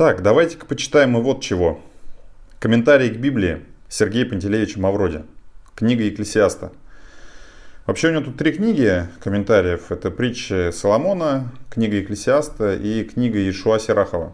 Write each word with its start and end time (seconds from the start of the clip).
Так, 0.00 0.22
давайте-ка 0.22 0.64
почитаем 0.64 1.10
мы 1.10 1.22
вот 1.22 1.42
чего. 1.42 1.78
Комментарий 2.58 3.10
к 3.10 3.18
Библии 3.18 3.66
Сергея 3.90 4.24
Пантелеевича 4.24 4.80
Мавроди. 4.80 5.24
Книга 5.74 6.04
Екклесиаста. 6.04 6.72
Вообще 7.84 8.08
у 8.08 8.12
него 8.12 8.24
тут 8.24 8.38
три 8.38 8.52
книги 8.52 9.06
комментариев. 9.22 9.92
Это 9.92 10.10
притчи 10.10 10.72
Соломона, 10.72 11.52
книга 11.68 11.96
Екклесиаста 11.96 12.76
и 12.76 13.04
книга 13.04 13.46
Ишуа 13.50 13.78
Серахова. 13.78 14.32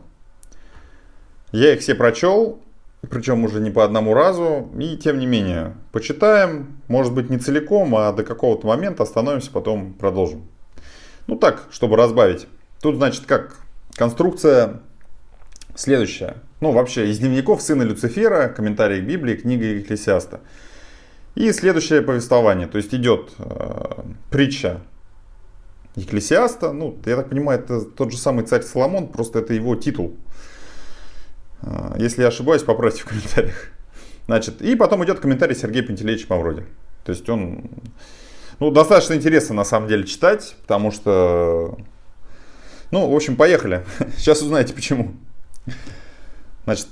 Я 1.50 1.75
их 1.75 1.80
все 1.80 1.96
прочел, 1.96 2.62
причем 3.11 3.43
уже 3.45 3.59
не 3.59 3.73
по 3.73 3.83
одному 3.83 4.14
разу. 4.14 4.71
И 4.79 4.96
тем 4.96 5.19
не 5.19 5.27
менее, 5.27 5.75
почитаем, 5.91 6.80
может 6.87 7.12
быть 7.12 7.29
не 7.29 7.39
целиком, 7.39 7.96
а 7.96 8.12
до 8.12 8.23
какого-то 8.23 8.69
момента 8.69 9.03
остановимся, 9.03 9.51
потом 9.51 9.95
продолжим. 9.95 10.46
Ну 11.27 11.35
так, 11.35 11.64
чтобы 11.73 11.96
разбавить. 11.96 12.46
Тут, 12.80 12.98
значит, 12.98 13.27
как 13.27 13.57
конструкция 13.96 14.80
следующая. 15.77 16.37
Ну, 16.60 16.73
вообще, 16.73 17.09
из 17.09 17.19
дневников 17.19 17.62
сына 17.62 17.82
Люцифера, 17.82 18.48
комментарий 18.48 19.01
к 19.01 19.05
Библии, 19.05 19.37
книга 19.37 19.64
Екклесиаста. 19.64 20.41
И 21.34 21.52
следующее 21.52 22.02
повествование. 22.02 22.66
То 22.66 22.78
есть 22.78 22.95
идет 22.95 23.32
э, 23.38 24.02
притча 24.30 24.80
Екклесиаста. 25.95 26.73
Ну, 26.73 26.98
я 27.04 27.16
так 27.16 27.28
понимаю, 27.28 27.60
это 27.60 27.82
тот 27.82 28.10
же 28.10 28.18
самый 28.18 28.45
царь 28.45 28.62
Соломон, 28.62 29.09
просто 29.09 29.41
это 29.41 29.52
его 29.52 29.77
титул. 29.77 30.16
Э, 31.62 31.95
если 31.98 32.23
я 32.23 32.29
ошибаюсь, 32.29 32.62
поправьте 32.62 33.02
в 33.02 33.04
комментариях. 33.04 33.68
Значит, 34.27 34.62
и 34.62 34.74
потом 34.74 35.04
идет 35.04 35.20
комментарий 35.20 35.54
Сергея 35.54 35.82
Пантелеевича 35.82 36.27
Мавроди. 36.30 36.65
То 37.04 37.12
есть 37.12 37.29
он 37.29 37.70
ну, 38.59 38.70
достаточно 38.70 39.15
интересно 39.15 39.54
на 39.54 39.65
самом 39.65 39.88
деле 39.88 40.04
читать, 40.04 40.56
потому 40.62 40.90
что... 40.90 41.77
Ну, 42.90 43.10
в 43.10 43.15
общем, 43.15 43.37
поехали. 43.37 43.84
Сейчас 44.16 44.40
узнаете 44.40 44.73
почему. 44.73 45.15
Значит, 46.65 46.88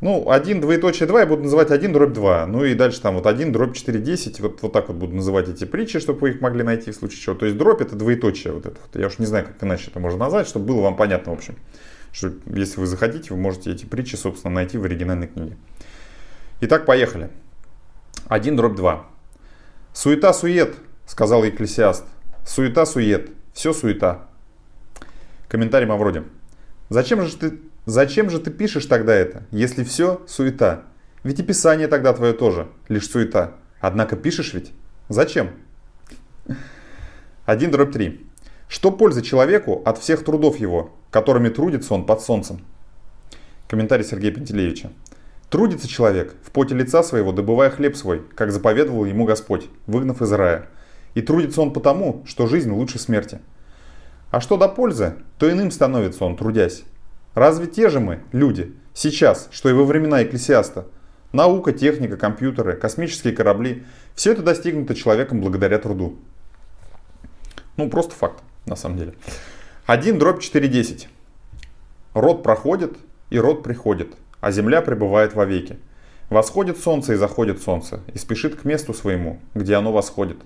ну, 0.00 0.30
1, 0.30 0.60
двоеточие 0.60 1.06
2 1.06 1.20
я 1.20 1.26
буду 1.26 1.44
называть 1.44 1.70
1 1.70 1.92
дробь 1.92 2.12
2. 2.12 2.46
Ну 2.46 2.64
и 2.64 2.74
дальше 2.74 3.00
там 3.00 3.14
вот 3.14 3.26
1 3.26 3.52
дробь 3.52 3.74
4, 3.74 3.98
10. 4.00 4.40
Вот, 4.40 4.60
вот 4.60 4.72
так 4.72 4.88
вот 4.88 4.98
буду 4.98 5.16
называть 5.16 5.48
эти 5.48 5.64
притчи, 5.64 5.98
чтобы 5.98 6.20
вы 6.20 6.30
их 6.30 6.40
могли 6.40 6.62
найти 6.62 6.90
в 6.90 6.94
случае 6.94 7.20
чего. 7.20 7.34
То 7.34 7.46
есть 7.46 7.56
дробь 7.56 7.80
это 7.80 7.96
двоеточие. 7.96 8.52
Вот 8.52 8.66
это 8.66 8.76
вот. 8.82 9.00
Я 9.00 9.06
уж 9.06 9.18
не 9.18 9.24
знаю, 9.24 9.46
как 9.46 9.62
иначе 9.62 9.90
это 9.90 10.00
можно 10.00 10.18
назвать, 10.18 10.46
чтобы 10.46 10.66
было 10.66 10.82
вам 10.82 10.96
понятно, 10.96 11.32
в 11.32 11.36
общем. 11.38 11.56
Что 12.12 12.32
если 12.46 12.80
вы 12.80 12.86
захотите, 12.86 13.32
вы 13.32 13.40
можете 13.40 13.72
эти 13.72 13.86
притчи, 13.86 14.16
собственно, 14.16 14.52
найти 14.52 14.76
в 14.76 14.84
оригинальной 14.84 15.26
книге. 15.26 15.56
Итак, 16.60 16.84
поехали. 16.84 17.30
1 18.28 18.56
дробь 18.56 18.76
2. 18.76 19.06
Суета-сует, 19.94 20.74
сказал 21.06 21.44
Екклесиаст. 21.44 22.04
Суета-сует. 22.46 23.30
Все 23.54 23.72
суета. 23.72 24.26
Комментарий 25.48 25.86
Мавроди. 25.86 26.24
Зачем 26.90 27.22
же 27.22 27.36
ты 27.36 27.58
Зачем 27.86 28.30
же 28.30 28.38
ты 28.38 28.50
пишешь 28.50 28.86
тогда 28.86 29.14
это, 29.14 29.42
если 29.50 29.84
все 29.84 30.22
суета? 30.26 30.84
Ведь 31.22 31.40
и 31.40 31.42
писание 31.42 31.86
тогда 31.86 32.14
твое 32.14 32.32
тоже, 32.32 32.68
лишь 32.88 33.10
суета. 33.10 33.56
Однако 33.78 34.16
пишешь 34.16 34.54
ведь? 34.54 34.72
Зачем? 35.10 35.50
1 37.44 37.70
дробь 37.70 37.92
3. 37.92 38.26
Что 38.68 38.90
польза 38.90 39.20
человеку 39.20 39.82
от 39.84 39.98
всех 39.98 40.24
трудов 40.24 40.56
его, 40.56 40.92
которыми 41.10 41.50
трудится 41.50 41.92
он 41.92 42.06
под 42.06 42.22
солнцем? 42.22 42.64
Комментарий 43.68 44.04
Сергея 44.04 44.32
Пантелеевича. 44.32 44.90
Трудится 45.50 45.86
человек, 45.86 46.34
в 46.42 46.52
поте 46.52 46.74
лица 46.74 47.02
своего 47.02 47.32
добывая 47.32 47.68
хлеб 47.68 47.96
свой, 47.96 48.22
как 48.34 48.50
заповедовал 48.50 49.04
ему 49.04 49.26
Господь, 49.26 49.68
выгнав 49.86 50.22
из 50.22 50.32
рая. 50.32 50.70
И 51.12 51.20
трудится 51.20 51.60
он 51.60 51.74
потому, 51.74 52.24
что 52.26 52.46
жизнь 52.46 52.70
лучше 52.70 52.98
смерти. 52.98 53.40
А 54.30 54.40
что 54.40 54.56
до 54.56 54.68
пользы, 54.68 55.16
то 55.38 55.50
иным 55.50 55.70
становится 55.70 56.24
он, 56.24 56.36
трудясь. 56.36 56.84
Разве 57.34 57.66
те 57.66 57.88
же 57.88 57.98
мы, 57.98 58.20
люди, 58.32 58.74
сейчас, 58.94 59.48
что 59.50 59.68
и 59.68 59.72
во 59.72 59.84
времена 59.84 60.22
Экклесиаста? 60.22 60.86
Наука, 61.32 61.72
техника, 61.72 62.16
компьютеры, 62.16 62.76
космические 62.76 63.34
корабли– 63.34 63.84
все 64.14 64.32
это 64.32 64.42
достигнуто 64.42 64.94
человеком 64.94 65.40
благодаря 65.40 65.78
труду. 65.78 66.16
Ну, 67.76 67.90
просто 67.90 68.14
факт, 68.14 68.44
на 68.66 68.76
самом 68.76 68.98
деле. 68.98 69.14
1 69.86 70.16
дробь 70.16 70.40
4.10. 70.40 71.08
Род 72.14 72.44
проходит, 72.44 72.96
и 73.30 73.38
род 73.40 73.64
приходит, 73.64 74.14
а 74.40 74.52
земля 74.52 74.80
пребывает 74.80 75.34
вовеки. 75.34 75.76
Восходит 76.30 76.78
солнце 76.78 77.14
и 77.14 77.16
заходит 77.16 77.60
солнце, 77.60 78.00
и 78.14 78.18
спешит 78.18 78.54
к 78.54 78.64
месту 78.64 78.94
своему, 78.94 79.40
где 79.54 79.74
оно 79.74 79.92
восходит. 79.92 80.38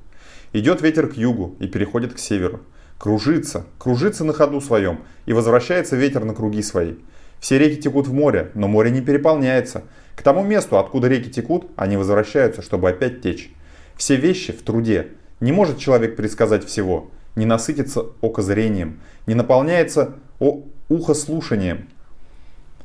Идет 0.55 0.81
ветер 0.81 1.09
к 1.09 1.19
югу 1.19 1.55
и 1.61 1.67
переходит 1.67 2.15
к 2.15 2.19
северу. 2.19 2.61
Кружится, 2.99 3.65
кружится 3.79 4.25
на 4.25 4.33
ходу 4.33 4.61
своем, 4.61 5.01
и 5.25 5.33
возвращается 5.33 5.97
ветер 5.97 6.25
на 6.25 6.35
круги 6.35 6.63
свои. 6.63 6.95
Все 7.39 7.59
реки 7.59 7.81
текут 7.81 8.09
в 8.09 8.13
море, 8.13 8.51
но 8.55 8.67
море 8.67 8.91
не 8.91 9.01
переполняется. 9.01 9.85
К 10.17 10.23
тому 10.23 10.43
месту, 10.43 10.79
откуда 10.79 11.07
реки 11.07 11.31
текут, 11.31 11.71
они 11.77 11.97
возвращаются, 11.97 12.61
чтобы 12.61 12.91
опять 12.91 13.23
течь. 13.23 13.53
Все 13.97 14.17
вещи 14.17 14.53
в 14.53 14.63
труде. 14.63 15.09
Не 15.41 15.53
может 15.53 15.79
человек 15.79 16.17
предсказать 16.17 16.65
всего, 16.65 17.11
не 17.37 17.47
насытится 17.47 18.03
око 18.21 18.43
зрением, 18.43 19.01
не 19.27 19.35
наполняется 19.35 20.17
о 20.41 20.65
ухо 20.89 21.15
слушанием. 21.15 21.89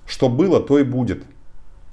Что 0.05 0.29
было, 0.29 0.59
то 0.59 0.77
и 0.77 0.83
будет. 0.83 1.23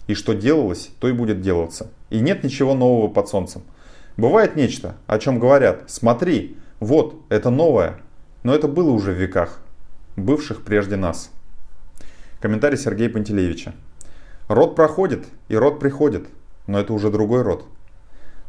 И 0.07 0.15
что 0.15 0.35
делалось, 0.35 0.91
то 0.99 1.09
и 1.09 1.13
будет 1.13 1.41
делаться. 1.41 1.91
И 2.11 2.21
нет 2.21 2.45
ничего 2.45 2.75
нового 2.75 3.09
под 3.09 3.29
солнцем. 3.29 3.63
Бывает 4.19 4.57
нечто, 4.57 4.97
о 5.07 5.19
чем 5.19 5.39
говорят. 5.39 5.85
Смотри, 5.87 6.59
вот, 6.81 7.23
это 7.31 7.49
новое, 7.49 8.01
но 8.43 8.55
это 8.55 8.69
было 8.69 8.91
уже 8.91 9.13
в 9.13 9.21
веках, 9.21 9.61
бывших 10.17 10.63
прежде 10.63 10.97
нас. 10.97 11.31
Комментарий 12.41 12.79
Сергея 12.79 13.11
Пантелеевича. 13.11 13.75
Род 14.49 14.75
проходит, 14.75 15.27
и 15.49 15.57
род 15.57 15.79
приходит, 15.79 16.27
но 16.67 16.81
это 16.81 16.93
уже 16.93 17.11
другой 17.11 17.43
род. 17.43 17.67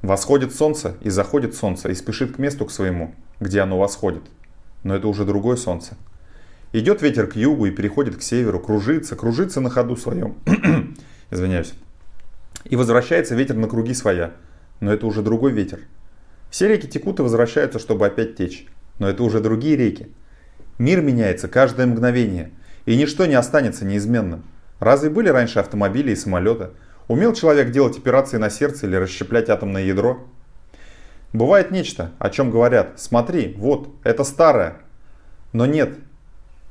Восходит 0.01 0.55
солнце, 0.55 0.95
и 1.01 1.09
заходит 1.09 1.55
солнце, 1.55 1.89
и 1.89 1.95
спешит 1.95 2.35
к 2.35 2.39
месту 2.39 2.65
к 2.65 2.71
своему, 2.71 3.13
где 3.39 3.61
оно 3.61 3.77
восходит, 3.77 4.23
но 4.83 4.95
это 4.95 5.07
уже 5.07 5.25
другое 5.25 5.57
солнце. 5.57 5.95
Идет 6.73 7.01
ветер 7.01 7.27
к 7.27 7.35
югу 7.35 7.65
и 7.65 7.71
переходит 7.71 8.15
к 8.15 8.21
северу, 8.21 8.59
кружится, 8.59 9.15
кружится 9.15 9.59
на 9.59 9.69
ходу 9.69 9.97
своем. 9.97 10.37
Извиняюсь. 11.29 11.73
И 12.63 12.75
возвращается 12.75 13.35
ветер 13.35 13.57
на 13.57 13.67
круги 13.67 13.93
своя, 13.93 14.31
но 14.79 14.91
это 14.93 15.05
уже 15.05 15.21
другой 15.21 15.51
ветер. 15.51 15.81
Все 16.49 16.67
реки 16.67 16.87
текут 16.87 17.19
и 17.19 17.23
возвращаются, 17.23 17.77
чтобы 17.77 18.05
опять 18.05 18.37
течь 18.37 18.67
но 19.01 19.09
это 19.09 19.23
уже 19.23 19.39
другие 19.39 19.75
реки. 19.75 20.09
Мир 20.77 21.01
меняется 21.01 21.47
каждое 21.47 21.87
мгновение, 21.87 22.51
и 22.85 22.95
ничто 22.95 23.25
не 23.25 23.33
останется 23.33 23.83
неизменным. 23.83 24.43
Разве 24.79 25.09
были 25.09 25.27
раньше 25.27 25.57
автомобили 25.57 26.11
и 26.11 26.15
самолеты? 26.15 26.69
Умел 27.07 27.33
человек 27.33 27.71
делать 27.71 27.97
операции 27.97 28.37
на 28.37 28.51
сердце 28.51 28.85
или 28.85 28.95
расщеплять 28.95 29.49
атомное 29.49 29.85
ядро? 29.85 30.23
Бывает 31.33 31.71
нечто, 31.71 32.11
о 32.19 32.29
чем 32.29 32.51
говорят. 32.51 32.99
Смотри, 32.99 33.55
вот, 33.57 33.89
это 34.03 34.23
старое. 34.23 34.75
Но 35.51 35.65
нет. 35.65 35.97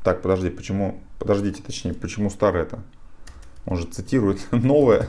Так, 0.05 0.23
подожди, 0.23 0.51
почему... 0.51 1.01
Подождите, 1.19 1.61
точнее, 1.67 1.95
почему 1.95 2.31
старое 2.31 2.63
это? 2.63 2.79
Он 3.67 3.77
же 3.77 3.89
цитирует 3.89 4.39
новое. 4.53 5.09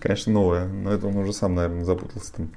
Конечно, 0.00 0.32
новое, 0.32 0.66
но 0.68 0.92
это 0.92 1.08
он 1.08 1.16
уже 1.16 1.32
сам, 1.32 1.56
наверное, 1.56 1.84
запутался 1.84 2.34
там. 2.34 2.50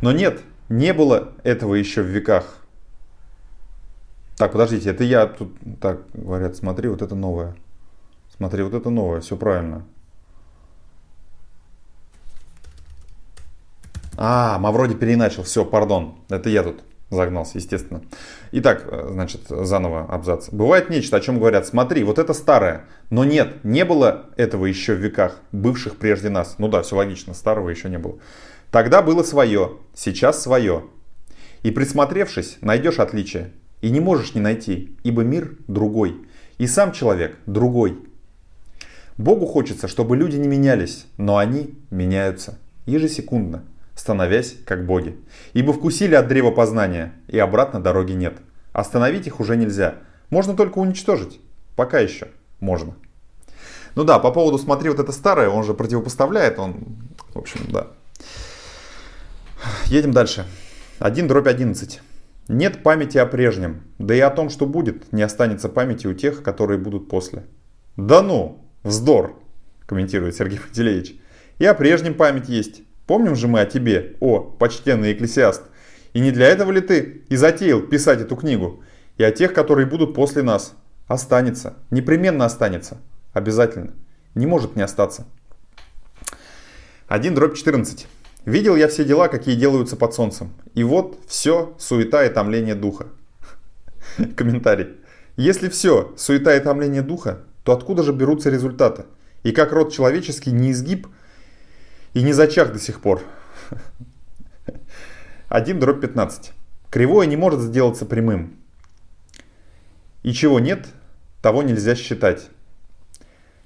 Но 0.00 0.12
нет, 0.12 0.40
не 0.70 0.94
было 0.94 1.34
этого 1.42 1.74
еще 1.74 2.00
в 2.00 2.06
веках. 2.06 2.59
Так, 4.40 4.52
подождите, 4.52 4.88
это 4.88 5.04
я 5.04 5.26
тут, 5.26 5.52
так 5.82 6.00
говорят, 6.14 6.56
смотри, 6.56 6.88
вот 6.88 7.02
это 7.02 7.14
новое. 7.14 7.54
Смотри, 8.34 8.62
вот 8.62 8.72
это 8.72 8.88
новое, 8.88 9.20
все 9.20 9.36
правильно. 9.36 9.84
А, 14.16 14.58
Мавроди 14.58 14.94
переначал, 14.94 15.44
все, 15.44 15.66
пардон, 15.66 16.14
это 16.30 16.48
я 16.48 16.62
тут 16.62 16.80
загнался, 17.10 17.58
естественно. 17.58 18.00
Итак, 18.52 18.88
значит, 19.10 19.42
заново 19.46 20.06
абзац. 20.06 20.48
Бывает 20.48 20.88
нечто, 20.88 21.18
о 21.18 21.20
чем 21.20 21.38
говорят, 21.38 21.66
смотри, 21.66 22.02
вот 22.02 22.18
это 22.18 22.32
старое, 22.32 22.86
но 23.10 23.24
нет, 23.24 23.62
не 23.62 23.84
было 23.84 24.30
этого 24.38 24.64
еще 24.64 24.94
в 24.94 25.00
веках, 25.00 25.36
бывших 25.52 25.98
прежде 25.98 26.30
нас. 26.30 26.54
Ну 26.56 26.68
да, 26.68 26.80
все 26.80 26.96
логично, 26.96 27.34
старого 27.34 27.68
еще 27.68 27.90
не 27.90 27.98
было. 27.98 28.18
Тогда 28.70 29.02
было 29.02 29.22
свое, 29.22 29.72
сейчас 29.94 30.42
свое. 30.42 30.84
И 31.62 31.70
присмотревшись, 31.70 32.56
найдешь 32.62 33.00
отличие. 33.00 33.52
И 33.80 33.90
не 33.90 34.00
можешь 34.00 34.34
не 34.34 34.40
найти, 34.40 34.96
ибо 35.02 35.22
мир 35.22 35.56
другой, 35.66 36.16
и 36.58 36.66
сам 36.66 36.92
человек 36.92 37.38
другой. 37.46 37.98
Богу 39.16 39.46
хочется, 39.46 39.88
чтобы 39.88 40.16
люди 40.16 40.36
не 40.36 40.48
менялись, 40.48 41.06
но 41.16 41.36
они 41.36 41.74
меняются 41.90 42.58
ежесекундно, 42.86 43.64
становясь 43.94 44.56
как 44.64 44.86
боги. 44.86 45.16
Ибо 45.52 45.72
вкусили 45.72 46.14
от 46.14 46.28
древа 46.28 46.50
познания, 46.50 47.12
и 47.28 47.38
обратно 47.38 47.80
дороги 47.80 48.12
нет. 48.12 48.38
Остановить 48.72 49.26
их 49.26 49.40
уже 49.40 49.56
нельзя, 49.56 49.96
можно 50.30 50.54
только 50.54 50.78
уничтожить. 50.78 51.40
Пока 51.76 51.98
еще 51.98 52.28
можно. 52.60 52.94
Ну 53.94 54.04
да, 54.04 54.18
по 54.18 54.30
поводу 54.30 54.58
«смотри, 54.58 54.88
вот 54.88 55.00
это 55.00 55.12
старое», 55.12 55.48
он 55.48 55.64
же 55.64 55.74
противопоставляет, 55.74 56.58
он, 56.58 56.76
в 57.34 57.38
общем, 57.38 57.60
да. 57.68 57.88
Едем 59.86 60.12
дальше. 60.12 60.46
1 61.00 61.26
дробь 61.26 61.48
11. 61.48 62.00
Нет 62.52 62.82
памяти 62.82 63.16
о 63.16 63.26
прежнем, 63.26 63.84
да 64.00 64.12
и 64.12 64.18
о 64.18 64.28
том, 64.28 64.50
что 64.50 64.66
будет, 64.66 65.12
не 65.12 65.22
останется 65.22 65.68
памяти 65.68 66.08
у 66.08 66.14
тех, 66.14 66.42
которые 66.42 66.78
будут 66.78 67.08
после. 67.08 67.46
Да 67.96 68.22
ну, 68.22 68.68
вздор, 68.82 69.40
комментирует 69.86 70.34
Сергей 70.34 70.58
Пантелеевич. 70.58 71.14
И 71.60 71.64
о 71.64 71.74
прежнем 71.74 72.14
память 72.14 72.48
есть. 72.48 72.82
Помним 73.06 73.36
же 73.36 73.46
мы 73.46 73.60
о 73.60 73.66
тебе, 73.66 74.16
о, 74.18 74.40
почтенный 74.40 75.12
экклесиаст. 75.12 75.62
И 76.12 76.18
не 76.18 76.32
для 76.32 76.48
этого 76.48 76.72
ли 76.72 76.80
ты 76.80 77.22
и 77.28 77.36
затеял 77.36 77.82
писать 77.82 78.20
эту 78.20 78.34
книгу? 78.34 78.82
И 79.16 79.22
о 79.22 79.30
тех, 79.30 79.52
которые 79.52 79.86
будут 79.86 80.12
после 80.12 80.42
нас. 80.42 80.74
Останется. 81.06 81.76
Непременно 81.92 82.46
останется. 82.46 82.98
Обязательно. 83.32 83.92
Не 84.34 84.46
может 84.46 84.74
не 84.74 84.82
остаться. 84.82 85.24
1 87.06 87.32
дробь 87.32 87.54
14. 87.54 88.08
Видел 88.44 88.76
я 88.76 88.88
все 88.88 89.04
дела, 89.04 89.28
какие 89.28 89.54
делаются 89.54 89.96
под 89.96 90.14
солнцем. 90.14 90.52
И 90.74 90.82
вот 90.82 91.18
все 91.26 91.74
суета 91.78 92.24
и 92.24 92.30
томление 92.30 92.74
духа. 92.74 93.06
Комментарий. 94.36 94.96
Если 95.36 95.68
все 95.68 96.12
суета 96.16 96.56
и 96.56 96.60
томление 96.60 97.02
духа, 97.02 97.40
то 97.64 97.72
откуда 97.72 98.02
же 98.02 98.12
берутся 98.12 98.50
результаты? 98.50 99.04
И 99.42 99.52
как 99.52 99.72
род 99.72 99.92
человеческий 99.92 100.52
не 100.52 100.72
изгиб 100.72 101.06
и 102.14 102.22
не 102.22 102.32
зачах 102.32 102.72
до 102.72 102.78
сих 102.78 103.00
пор? 103.00 103.22
1 105.48 105.78
дробь 105.78 106.00
15. 106.00 106.52
Кривое 106.90 107.26
не 107.26 107.36
может 107.36 107.60
сделаться 107.60 108.06
прямым. 108.06 108.56
И 110.22 110.32
чего 110.32 110.60
нет, 110.60 110.86
того 111.42 111.62
нельзя 111.62 111.94
считать. 111.94 112.48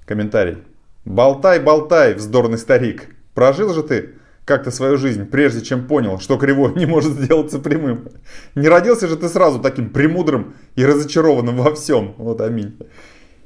Комментарий. 0.05 0.63
Болтай, 1.05 1.61
болтай, 1.61 2.15
вздорный 2.15 2.59
старик. 2.59 3.15
Прожил 3.35 3.73
же 3.73 3.83
ты 3.83 4.15
как-то 4.45 4.71
свою 4.71 4.97
жизнь, 4.99 5.25
прежде 5.25 5.63
чем 5.63 5.87
понял, 5.87 6.19
что 6.21 6.37
кривой 6.37 6.75
не 6.77 6.87
может 6.87 7.15
сделаться 7.15 7.59
прямым. 7.59 8.09
Не 8.55 8.69
родился 8.69 9.09
же 9.09 9.17
ты 9.17 9.29
сразу 9.29 9.59
таким 9.59 9.91
премудрым 9.91 10.55
и 10.75 10.85
разочарованным 10.85 11.57
во 11.57 11.75
всем. 11.75 12.15
Вот 12.19 12.41
аминь. 12.41 12.79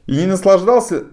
И 0.06 0.16
не 0.16 0.26
наслаждался, 0.26 1.04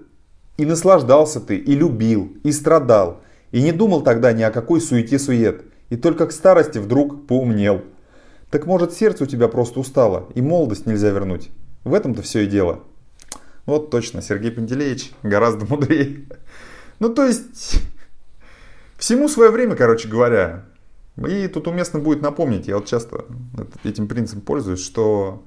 и 0.57 0.65
наслаждался 0.65 1.39
ты, 1.39 1.57
и 1.57 1.75
любил, 1.75 2.37
и 2.43 2.51
страдал, 2.51 3.21
и 3.51 3.61
не 3.61 3.71
думал 3.71 4.01
тогда 4.01 4.31
ни 4.31 4.41
о 4.41 4.51
какой 4.51 4.81
суете-сует, 4.81 5.63
и 5.89 5.97
только 5.97 6.27
к 6.27 6.31
старости 6.31 6.77
вдруг 6.77 7.27
поумнел. 7.27 7.83
Так 8.49 8.65
может 8.65 8.93
сердце 8.93 9.25
у 9.25 9.27
тебя 9.27 9.47
просто 9.47 9.79
устало, 9.79 10.29
и 10.33 10.41
молодость 10.41 10.85
нельзя 10.85 11.09
вернуть. 11.09 11.49
В 11.83 11.93
этом-то 11.93 12.21
все 12.21 12.41
и 12.41 12.47
дело. 12.47 12.83
Вот 13.65 13.89
точно, 13.89 14.21
Сергей 14.21 14.51
Пантелеич 14.51 15.11
гораздо 15.23 15.65
мудрее. 15.69 16.25
Ну 16.99 17.09
то 17.13 17.25
есть, 17.25 17.81
Всему 18.97 19.27
свое 19.27 19.51
время, 19.51 19.75
короче 19.75 20.07
говоря. 20.07 20.65
И 21.18 21.47
тут 21.47 21.68
уместно 21.68 22.00
будет 22.00 22.21
напомнить, 22.21 22.68
я 22.68 22.75
вот 22.75 22.88
часто 22.88 23.25
этим 23.83 24.07
принципом 24.07 24.42
пользуюсь, 24.42 24.83
что 24.83 25.44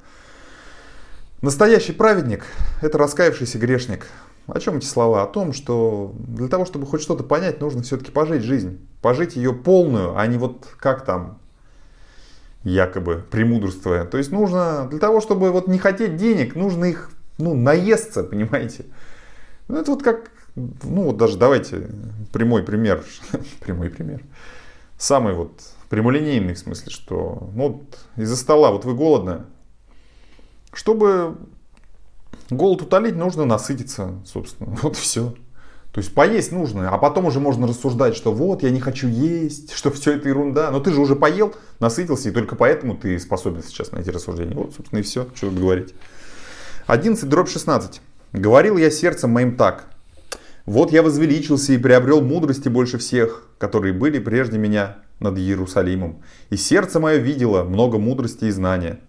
настоящий 1.43 1.93
праведник– 1.93 2.47
это 2.83 2.97
раскаявшийся 2.97 3.59
грешник. 3.59 4.07
О 4.47 4.59
чем 4.61 4.79
эти 4.79 4.87
слова? 4.87 5.23
О 5.23 5.27
том, 5.27 5.53
что 5.53 6.15
для 6.17 6.49
того, 6.49 6.65
чтобы 6.65 6.87
хоть 6.87 7.03
что-то 7.03 7.23
понять, 7.23 7.61
нужно 7.61 7.83
все-таки 7.83 8.11
пожить 8.11 8.43
жизнь. 8.43 8.89
Пожить 9.03 9.37
ее 9.37 9.53
полную, 9.53 10.17
а 10.17 10.27
не 10.27 10.39
вот 10.39 10.67
как 10.79 11.05
там 11.05 11.39
якобы 12.65 13.25
премудрствуя. 13.31 14.07
То 14.07 14.17
есть 14.17 14.33
нужно 14.33 14.89
для 14.89 14.99
того, 14.99 15.21
чтобы 15.21 15.53
вот 15.53 15.69
не 15.69 15.79
хотеть 15.79 16.17
денег, 16.17 16.55
нужно 16.55 16.87
их 16.87 17.11
ну, 17.37 17.55
наесться, 17.55 18.25
понимаете. 18.25 18.87
Ну, 19.69 19.79
это 19.79 19.91
вот 19.91 20.03
как 20.03 20.31
ну 20.83 21.05
вот 21.05 21.17
даже 21.17 21.39
давайте 21.39 21.89
прямой 22.33 22.63
пример, 22.63 23.05
прямой 23.61 23.91
пример. 23.91 24.23
Самый 24.97 25.35
вот 25.35 25.53
прямолинейный 25.89 26.55
в 26.55 26.59
смысле, 26.59 26.91
что 26.91 27.51
ну, 27.55 27.69
вот 27.69 27.99
из-за 28.17 28.37
стола, 28.37 28.71
вот 28.71 28.85
вы 28.85 28.95
голодны, 28.95 29.45
чтобы 30.73 31.37
голод 32.51 32.83
утолить, 32.83 33.17
нужно 33.17 33.45
насытиться, 33.45 34.15
собственно, 34.25 34.77
вот 34.83 34.97
все. 34.97 35.35
То 35.93 36.01
есть 36.01 36.15
поесть 36.15 36.53
нужно, 36.53 36.91
а 36.91 36.99
потом 36.99 37.25
уже 37.25 37.41
можно 37.41 37.67
рассуждать, 37.67 38.15
что 38.15 38.31
вот 38.31 38.63
я 38.63 38.71
не 38.71 38.79
хочу 38.79 39.09
есть, 39.09 39.73
что 39.73 39.91
все 39.91 40.13
это 40.13 40.29
ерунда. 40.29 40.71
Но 40.71 40.81
ты 40.81 40.93
же 40.93 41.01
уже 41.01 41.17
поел, 41.17 41.55
насытился, 41.81 42.29
и 42.29 42.33
только 42.33 42.57
поэтому 42.57 42.95
ты 42.95 43.19
способен 43.19 43.63
сейчас 43.63 43.91
на 43.91 43.99
эти 43.99 44.11
рассуждения. 44.11 44.55
Вот, 44.55 44.75
собственно, 44.77 45.01
и 45.01 45.03
все, 45.03 45.27
что 45.35 45.49
тут 45.49 45.59
говорить. 45.59 45.95
11 46.87 47.29
дробь 47.29 47.49
16. 47.49 48.01
Говорил 48.33 48.77
я 48.77 48.91
сердцем 48.91 49.31
моим 49.31 49.57
так, 49.57 49.87
вот 50.69 50.93
я 50.93 51.03
возвеличился 51.03 51.73
и 51.73 51.79
приобрел 51.79 52.21
мудрости 52.21 52.69
больше 52.69 52.99
всех, 52.99 53.49
которые 53.57 53.95
были 53.95 54.19
прежде 54.19 54.59
меня 54.59 54.99
над 55.19 55.39
Иерусалимом. 55.39 56.23
И 56.51 56.57
сердце 56.57 57.01
мое 57.01 57.17
видело 57.17 57.65
много 57.65 57.99
мудрости 57.99 58.45
и 58.45 58.51
знания. 58.51 59.01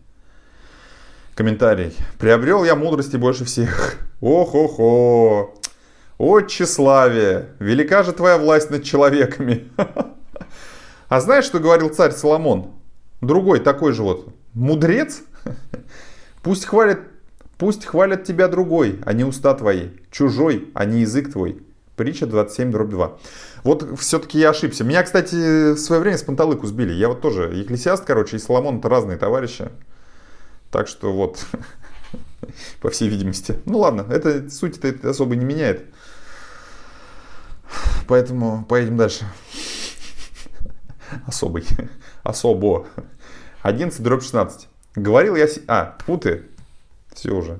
Комментарий. 1.36 1.94
Приобрел 2.18 2.64
я 2.64 2.76
мудрости 2.76 3.18
больше 3.18 3.44
всех. 3.44 3.98
Ох-охо. 4.22 5.54
О, 6.18 6.42
тщеславие. 6.42 7.50
Велика 7.60 8.04
же 8.04 8.14
твоя 8.14 8.38
власть 8.38 8.70
над 8.72 8.84
человеками. 8.84 9.68
А 11.10 11.22
знаешь, 11.22 11.46
что 11.46 11.58
говорил 11.58 11.90
царь 11.90 12.12
Соломон? 12.12 12.76
Другой 13.20 13.60
такой 13.60 13.94
же 13.94 14.04
вот 14.04 14.32
мудрец. 14.54 15.24
Пусть 16.44 16.66
хвалит 16.66 17.00
Пусть 17.60 17.86
хвалят 17.86 18.24
тебя 18.24 18.48
другой, 18.48 19.02
а 19.06 19.12
не 19.12 19.26
уста 19.26 19.54
твои, 19.54 19.90
чужой, 20.12 20.72
а 20.74 20.86
не 20.86 21.02
язык 21.02 21.30
твой. 21.30 21.62
Притча 21.98 22.26
27, 22.26 22.72
дробь 22.72 22.90
2. 22.90 23.18
Вот 23.66 24.00
все-таки 24.00 24.40
я 24.40 24.52
ошибся. 24.52 24.86
Меня, 24.86 25.04
кстати, 25.04 25.74
в 25.74 25.78
свое 25.78 26.02
время 26.02 26.18
с 26.18 26.24
панталыку 26.24 26.66
сбили. 26.68 26.94
Я 26.94 27.10
вот 27.10 27.20
тоже 27.20 27.52
екклесиаст, 27.54 28.06
короче, 28.06 28.38
и 28.38 28.40
Соломон 28.40 28.78
это 28.78 28.88
разные 28.88 29.18
товарищи. 29.18 29.68
Так 30.72 30.88
что 30.88 31.12
вот, 31.12 31.46
по 32.82 32.90
всей 32.90 33.10
видимости. 33.10 33.60
Ну 33.66 33.80
ладно, 33.80 34.06
это 34.10 34.50
суть 34.50 34.78
это 34.78 35.10
особо 35.10 35.36
не 35.36 35.44
меняет. 35.44 35.84
Поэтому 38.08 38.64
поедем 38.70 38.96
дальше. 38.96 39.26
Особый. 41.28 41.66
Особо. 42.24 42.88
11 43.64 44.02
дробь 44.02 44.24
16. 44.24 44.70
Говорил 44.96 45.36
я... 45.36 45.48
А, 45.68 45.98
фу 46.06 46.18
ты, 46.18 46.46
все 47.14 47.32
уже. 47.32 47.60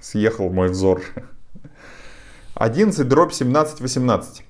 Съехал 0.00 0.50
мой 0.50 0.68
взор. 0.68 1.02
11 2.54 3.08
дробь 3.08 3.32
17 3.32 3.80
18. 3.80 4.44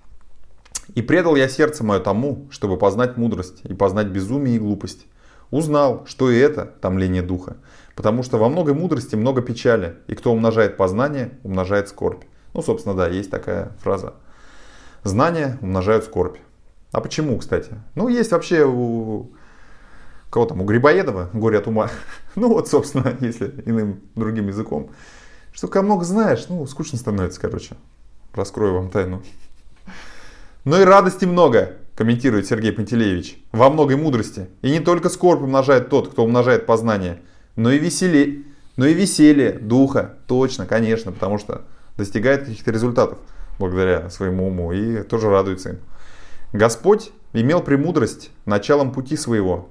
И 0.95 1.03
предал 1.03 1.37
я 1.37 1.49
сердце 1.49 1.85
мое 1.85 2.01
тому, 2.01 2.49
чтобы 2.51 2.77
познать 2.77 3.17
мудрость 3.17 3.61
и 3.65 3.75
познать 3.75 4.09
безумие 4.09 4.57
и 4.57 4.59
глупость. 4.59 5.07
Узнал, 5.51 6.05
что 6.07 6.31
и 6.31 6.39
это 6.39 6.65
томление 6.81 7.23
духа. 7.23 7.57
Потому 7.95 8.23
что 8.23 8.39
во 8.39 8.49
многой 8.49 8.75
мудрости 8.75 9.15
много 9.17 9.43
печали, 9.43 9.97
и 10.07 10.15
кто 10.15 10.33
умножает 10.33 10.77
познание, 10.77 11.39
умножает 11.43 11.89
скорбь. 11.89 12.25
Ну, 12.55 12.63
собственно, 12.63 12.95
да, 12.95 13.09
есть 13.09 13.31
такая 13.31 13.73
фраза. 13.81 14.15
Знания 15.05 15.59
умножают 15.61 16.05
скорбь. 16.05 16.39
А 16.91 17.01
почему, 17.01 17.39
кстати? 17.39 17.71
Ну, 17.95 18.09
есть 18.09 18.33
вообще 18.33 18.65
кого 20.33 20.47
там, 20.47 20.63
у 20.63 20.65
Грибоедова, 20.65 21.29
горе 21.35 21.59
от 21.59 21.67
ума. 21.67 21.91
ну 22.37 22.49
вот, 22.49 22.67
собственно, 22.67 23.15
если 23.21 23.55
иным 23.67 24.01
другим 24.15 24.49
языком. 24.49 24.91
Что 25.53 25.69
когда 25.69 25.85
много 25.85 26.05
знаешь, 26.05 26.47
ну, 26.49 26.67
скучно 26.67 26.97
становится, 26.97 27.39
короче. 27.39 27.77
Раскрою 28.33 28.75
вам 28.75 28.91
тайну. 28.91 29.23
Но 30.65 30.81
и 30.81 30.85
радости 30.85 31.27
много, 31.27 31.77
комментирует 31.95 32.47
Сергей 32.47 32.73
Пантелеевич. 32.73 33.45
Во 33.53 33.69
многой 33.69 33.97
мудрости. 33.97 34.49
И 34.63 34.71
не 34.71 34.81
только 34.81 35.11
скорбь 35.11 35.43
умножает 35.43 35.91
тот, 35.91 36.09
кто 36.09 36.25
умножает 36.25 36.65
познание, 36.65 37.21
но 37.55 37.71
и 37.71 37.79
веселье, 37.79 38.45
но 38.77 38.87
и 38.87 38.95
веселье 38.95 39.53
духа. 39.53 40.17
Точно, 40.27 40.65
конечно, 40.65 41.13
потому 41.13 41.37
что 41.37 41.67
достигает 41.99 42.47
каких-то 42.47 42.71
результатов 42.71 43.19
благодаря 43.59 44.09
своему 44.09 44.47
уму 44.49 44.73
и 44.73 45.03
тоже 45.03 45.29
радуется 45.29 45.71
им. 45.71 45.79
Господь 46.55 47.11
имел 47.35 47.61
премудрость 47.61 48.31
началом 48.47 48.93
пути 48.93 49.19
своего, 49.19 49.69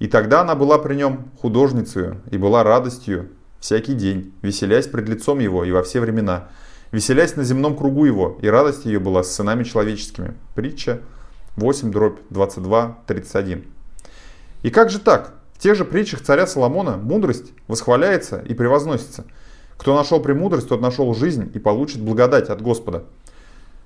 и 0.00 0.08
тогда 0.08 0.40
она 0.40 0.56
была 0.56 0.78
при 0.78 0.96
нем 0.96 1.30
художницей 1.40 2.14
и 2.30 2.38
была 2.38 2.64
радостью 2.64 3.28
всякий 3.60 3.92
день, 3.92 4.32
веселясь 4.42 4.88
пред 4.88 5.08
лицом 5.08 5.38
его 5.38 5.62
и 5.62 5.70
во 5.70 5.82
все 5.82 6.00
времена, 6.00 6.48
веселясь 6.90 7.36
на 7.36 7.44
земном 7.44 7.76
кругу 7.76 8.06
его, 8.06 8.38
и 8.40 8.48
радость 8.48 8.86
ее 8.86 8.98
была 8.98 9.22
с 9.22 9.32
сынами 9.32 9.62
человеческими. 9.62 10.34
Притча 10.54 11.00
8, 11.56 11.92
дробь 11.92 12.18
22, 12.30 12.98
31. 13.06 13.64
И 14.62 14.70
как 14.70 14.90
же 14.90 14.98
так? 14.98 15.34
В 15.54 15.58
тех 15.58 15.76
же 15.76 15.84
притчах 15.84 16.22
царя 16.22 16.46
Соломона 16.46 16.96
мудрость 16.96 17.52
восхваляется 17.68 18.42
и 18.48 18.54
превозносится. 18.54 19.26
Кто 19.76 19.94
нашел 19.94 20.20
премудрость, 20.20 20.68
тот 20.68 20.80
нашел 20.80 21.14
жизнь 21.14 21.50
и 21.52 21.58
получит 21.58 22.00
благодать 22.00 22.48
от 22.48 22.62
Господа. 22.62 23.04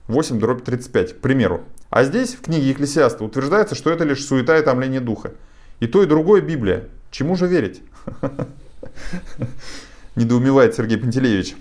8 0.07 0.39
дробь 0.39 0.63
35, 0.63 1.15
к 1.15 1.21
примеру. 1.21 1.63
А 1.91 2.05
здесь, 2.05 2.35
в 2.35 2.43
книге 2.43 2.69
Екклесиаста, 2.69 3.25
утверждается, 3.25 3.75
что 3.75 3.91
это 3.91 4.05
лишь 4.05 4.25
суета 4.25 4.57
и 4.59 4.63
томление 4.63 5.01
духа. 5.01 5.33
И 5.81 5.87
то, 5.87 6.03
и 6.03 6.07
другое 6.07 6.41
Библия. 6.41 6.89
Чему 7.11 7.37
же 7.37 7.47
верить? 7.47 7.83
Недоумевает 10.17 10.75
Сергей 10.75 10.99
Пантелеевич. 10.99 11.57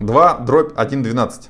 2 0.00 0.38
дробь 0.40 0.72
1.12. 0.72 1.48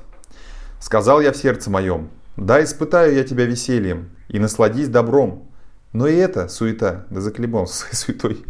Сказал 0.79 1.21
я 1.21 1.31
в 1.31 1.37
сердце 1.37 1.69
моем, 1.69 2.09
да 2.37 2.63
испытаю 2.63 3.15
я 3.15 3.23
тебя 3.23 3.45
весельем 3.45 4.09
и 4.29 4.39
насладись 4.39 4.87
добром. 4.87 5.47
Но 5.93 6.07
и 6.07 6.15
это 6.15 6.47
суета, 6.47 7.05
да 7.09 7.21
заколебался 7.21 7.75
своей 7.75 7.95
суетой. 8.21 8.45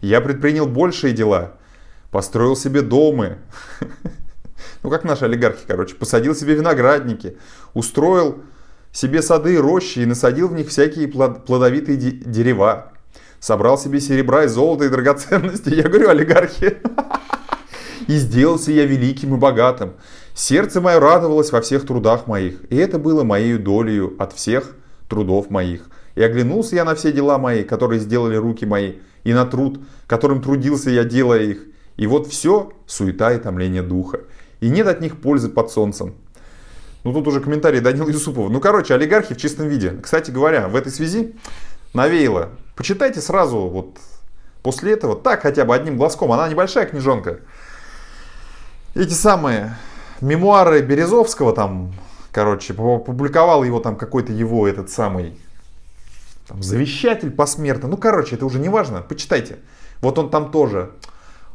Я 0.00 0.20
предпринял 0.20 0.66
большие 0.66 1.12
дела. 1.12 1.54
построил 2.10 2.56
себе 2.56 2.82
дома, 2.82 3.38
ну 4.82 4.90
как 4.90 5.04
наши 5.04 5.24
олигархи, 5.24 5.64
короче, 5.66 5.94
посадил 5.94 6.34
себе 6.34 6.54
виноградники, 6.54 7.36
устроил 7.74 8.42
себе 8.92 9.22
сады 9.22 9.54
и 9.54 9.58
рощи 9.58 10.00
и 10.00 10.06
насадил 10.06 10.48
в 10.48 10.54
них 10.54 10.68
всякие 10.68 11.08
плодовитые 11.08 11.96
дерева, 11.96 12.92
собрал 13.38 13.78
себе 13.78 14.00
серебра 14.00 14.44
и 14.44 14.48
золото 14.48 14.84
и 14.84 14.88
драгоценности, 14.88 15.70
я 15.70 15.84
говорю, 15.84 16.10
олигархи, 16.10 16.78
и 18.06 18.16
сделался 18.16 18.72
я 18.72 18.86
великим 18.86 19.34
и 19.34 19.38
богатым. 19.38 19.92
Сердце 20.34 20.80
мое 20.80 20.98
радовалось 21.00 21.52
во 21.52 21.60
всех 21.60 21.86
трудах 21.86 22.26
моих, 22.26 22.62
и 22.70 22.76
это 22.76 22.98
было 22.98 23.24
моей 23.24 23.56
долею 23.58 24.16
от 24.18 24.32
всех 24.32 24.76
трудов 25.08 25.50
моих. 25.50 25.88
И 26.14 26.22
оглянулся 26.22 26.76
я 26.76 26.84
на 26.84 26.94
все 26.94 27.12
дела 27.12 27.38
мои, 27.38 27.62
которые 27.62 28.00
сделали 28.00 28.36
руки 28.36 28.64
мои, 28.64 28.94
и 29.24 29.32
на 29.32 29.44
труд, 29.46 29.80
которым 30.06 30.42
трудился 30.42 30.90
я, 30.90 31.04
делая 31.04 31.42
их. 31.42 31.66
И 31.96 32.06
вот 32.06 32.26
все 32.26 32.72
суета 32.86 33.32
и 33.32 33.38
томление 33.38 33.82
духа. 33.82 34.20
И 34.60 34.68
нет 34.68 34.86
от 34.86 35.00
них 35.00 35.20
пользы 35.20 35.48
под 35.48 35.70
солнцем. 35.70 36.14
Ну 37.04 37.12
тут 37.12 37.26
уже 37.28 37.40
комментарий 37.40 37.80
Данила 37.80 38.08
Юсупова. 38.08 38.48
Ну 38.48 38.60
короче, 38.60 38.94
олигархи 38.94 39.34
в 39.34 39.38
чистом 39.38 39.68
виде. 39.68 39.98
Кстати 40.02 40.30
говоря, 40.30 40.68
в 40.68 40.76
этой 40.76 40.92
связи 40.92 41.34
навеяло. 41.94 42.50
Почитайте 42.76 43.20
сразу 43.20 43.58
вот 43.58 43.98
после 44.62 44.92
этого, 44.92 45.16
так 45.16 45.42
хотя 45.42 45.64
бы 45.64 45.74
одним 45.74 45.96
глазком. 45.96 46.32
Она 46.32 46.48
небольшая 46.48 46.86
книжонка. 46.86 47.40
Эти 48.94 49.12
самые 49.12 49.76
мемуары 50.20 50.82
Березовского 50.82 51.54
там, 51.54 51.94
короче, 52.32 52.74
публиковал 52.74 53.64
его 53.64 53.80
там 53.80 53.96
какой-то 53.96 54.32
его 54.32 54.68
этот 54.68 54.90
самый 54.90 55.38
там, 56.46 56.62
завещатель 56.62 57.30
посмертно. 57.30 57.88
Ну, 57.88 57.96
короче, 57.96 58.34
это 58.34 58.44
уже 58.44 58.58
не 58.58 58.68
важно. 58.68 59.00
Почитайте. 59.00 59.58
Вот 60.02 60.18
он 60.18 60.28
там 60.30 60.50
тоже. 60.50 60.90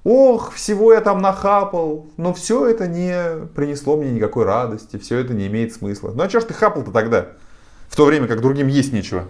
Ох, 0.06 0.54
всего 0.54 0.94
я 0.94 1.02
там 1.02 1.20
нахапал, 1.20 2.06
но 2.16 2.32
все 2.32 2.68
это 2.68 2.88
не 2.88 3.48
принесло 3.56 3.98
мне 3.98 4.12
никакой 4.12 4.46
радости, 4.46 4.98
все 4.98 5.18
это 5.18 5.34
не 5.34 5.48
имеет 5.48 5.74
смысла. 5.74 6.12
Ну 6.14 6.22
а 6.22 6.30
что 6.30 6.42
ж 6.42 6.44
ты 6.44 6.54
хапал-то 6.54 6.92
тогда? 6.92 7.30
В 7.90 7.96
то 7.96 8.06
время 8.06 8.28
как 8.28 8.40
другим 8.40 8.68
есть 8.68 8.94
нечего. 8.94 9.26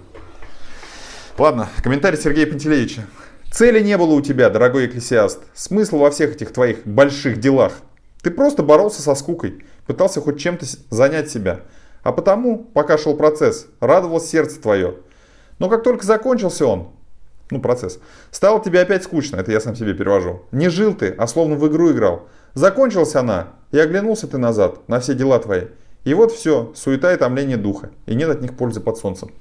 Ладно, 1.38 1.70
комментарий 1.82 2.20
Сергея 2.20 2.46
Пантелеевича. 2.46 3.08
Цели 3.54 3.80
не 3.80 3.98
было 3.98 4.16
у 4.16 4.22
тебя, 4.22 4.50
дорогой 4.50 4.88
экклесиаст. 4.88 5.40
Смысл 5.54 6.00
во 6.00 6.12
всех 6.12 6.36
этих 6.36 6.52
твоих 6.52 6.86
больших 6.86 7.40
делах. 7.40 7.72
Ты 8.22 8.30
просто 8.30 8.62
боролся 8.62 9.02
со 9.02 9.16
скукой, 9.16 9.64
пытался 9.88 10.20
хоть 10.20 10.42
чем-то 10.42 10.66
занять 10.90 11.32
себя. 11.32 11.62
А 12.04 12.12
потому, 12.12 12.58
пока 12.58 12.98
шел 12.98 13.16
процесс, 13.16 13.68
радовалось 13.80 14.30
сердце 14.30 14.60
твое. 14.60 14.96
Но 15.58 15.70
как 15.70 15.84
только 15.84 16.06
закончился 16.06 16.66
он, 16.66 16.90
ну, 17.50 17.60
процесс, 17.60 18.00
стало 18.32 18.64
тебе 18.64 18.82
опять 18.82 19.04
скучно, 19.04 19.38
это 19.38 19.52
я 19.52 19.60
сам 19.60 19.76
себе 19.76 19.94
перевожу. 19.94 20.44
Не 20.52 20.70
жил 20.70 20.94
ты, 20.94 21.10
а 21.18 21.28
словно 21.28 21.56
в 21.56 21.68
игру 21.68 21.92
играл. 21.92 22.28
Закончилась 22.54 23.16
она, 23.16 23.50
и 23.72 23.80
оглянулся 23.80 24.28
ты 24.28 24.38
назад 24.38 24.88
на 24.88 25.00
все 25.00 25.14
дела 25.14 25.40
твои. 25.40 25.66
И 26.04 26.14
вот 26.14 26.32
все, 26.32 26.72
суета 26.76 27.14
и 27.14 27.18
томление 27.18 27.58
духа, 27.58 27.92
и 28.06 28.16
нет 28.16 28.30
от 28.30 28.42
них 28.42 28.56
пользы 28.56 28.80
под 28.80 28.98
солнцем. 28.98 29.32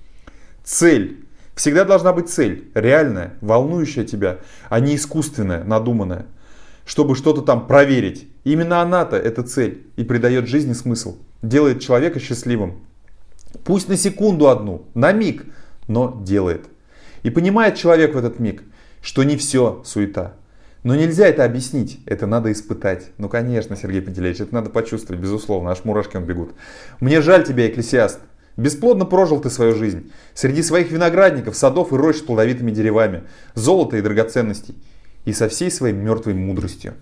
Цель. 0.65 1.21
Всегда 1.55 1.85
должна 1.85 2.13
быть 2.13 2.29
цель, 2.29 2.73
реальная, 2.75 3.35
волнующая 3.41 4.05
тебя, 4.05 4.39
а 4.69 4.81
не 4.81 4.97
искусственная, 4.97 5.63
надуманная 5.63 6.27
чтобы 6.85 7.15
что-то 7.15 7.43
там 7.43 7.67
проверить. 7.67 8.29
Именно 8.45 8.81
она-то, 8.81 9.17
эта 9.17 9.43
цель, 9.43 9.87
и 9.97 10.05
придает 10.05 10.49
жизни 10.49 10.73
смысл, 10.73 11.17
делает 11.43 11.81
человека 11.81 12.21
счастливым. 12.21 12.81
Пусть 13.65 13.89
на 13.89 13.97
секунду 13.97 14.49
одну, 14.49 14.83
на 14.95 15.13
миг, 15.13 15.47
но 15.89 16.21
делает. 16.25 16.67
И 17.25 17.31
понимает 17.31 17.75
человек 17.75 18.15
в 18.15 18.19
этот 18.19 18.39
миг, 18.39 18.63
что 19.03 19.25
не 19.25 19.37
все 19.37 19.83
суета. 19.85 20.35
Но 20.85 20.95
нельзя 20.95 21.27
это 21.27 21.45
объяснить, 21.45 21.99
это 22.05 22.27
надо 22.27 22.53
испытать. 22.53 23.09
Ну 23.17 23.31
конечно, 23.31 23.75
Сергей 23.75 24.03
Пантелеевич, 24.03 24.43
это 24.43 24.55
надо 24.55 24.69
почувствовать, 24.69 25.21
безусловно, 25.21 25.71
аж 25.71 25.83
мурашки 25.85 26.19
он 26.19 26.25
бегут. 26.25 26.55
Мне 27.01 27.23
жаль 27.23 27.45
тебя, 27.45 27.67
экклесиаст. 27.67 28.21
Бесплодно 28.59 29.07
прожил 29.07 29.41
ты 29.41 29.49
свою 29.49 29.75
жизнь. 29.75 30.13
Среди 30.35 30.63
своих 30.63 30.91
виноградников, 30.91 31.57
садов 31.57 31.93
и 31.93 31.97
рощ 31.97 32.19
с 32.19 32.21
плодовитыми 32.21 32.71
деревами, 32.71 33.25
золота 33.55 33.97
и 33.97 34.03
драгоценностей 34.03 34.77
и 35.25 35.33
со 35.33 35.49
всей 35.49 35.71
своей 35.71 35.95
мертвой 35.95 36.35
мудростью. 36.35 36.95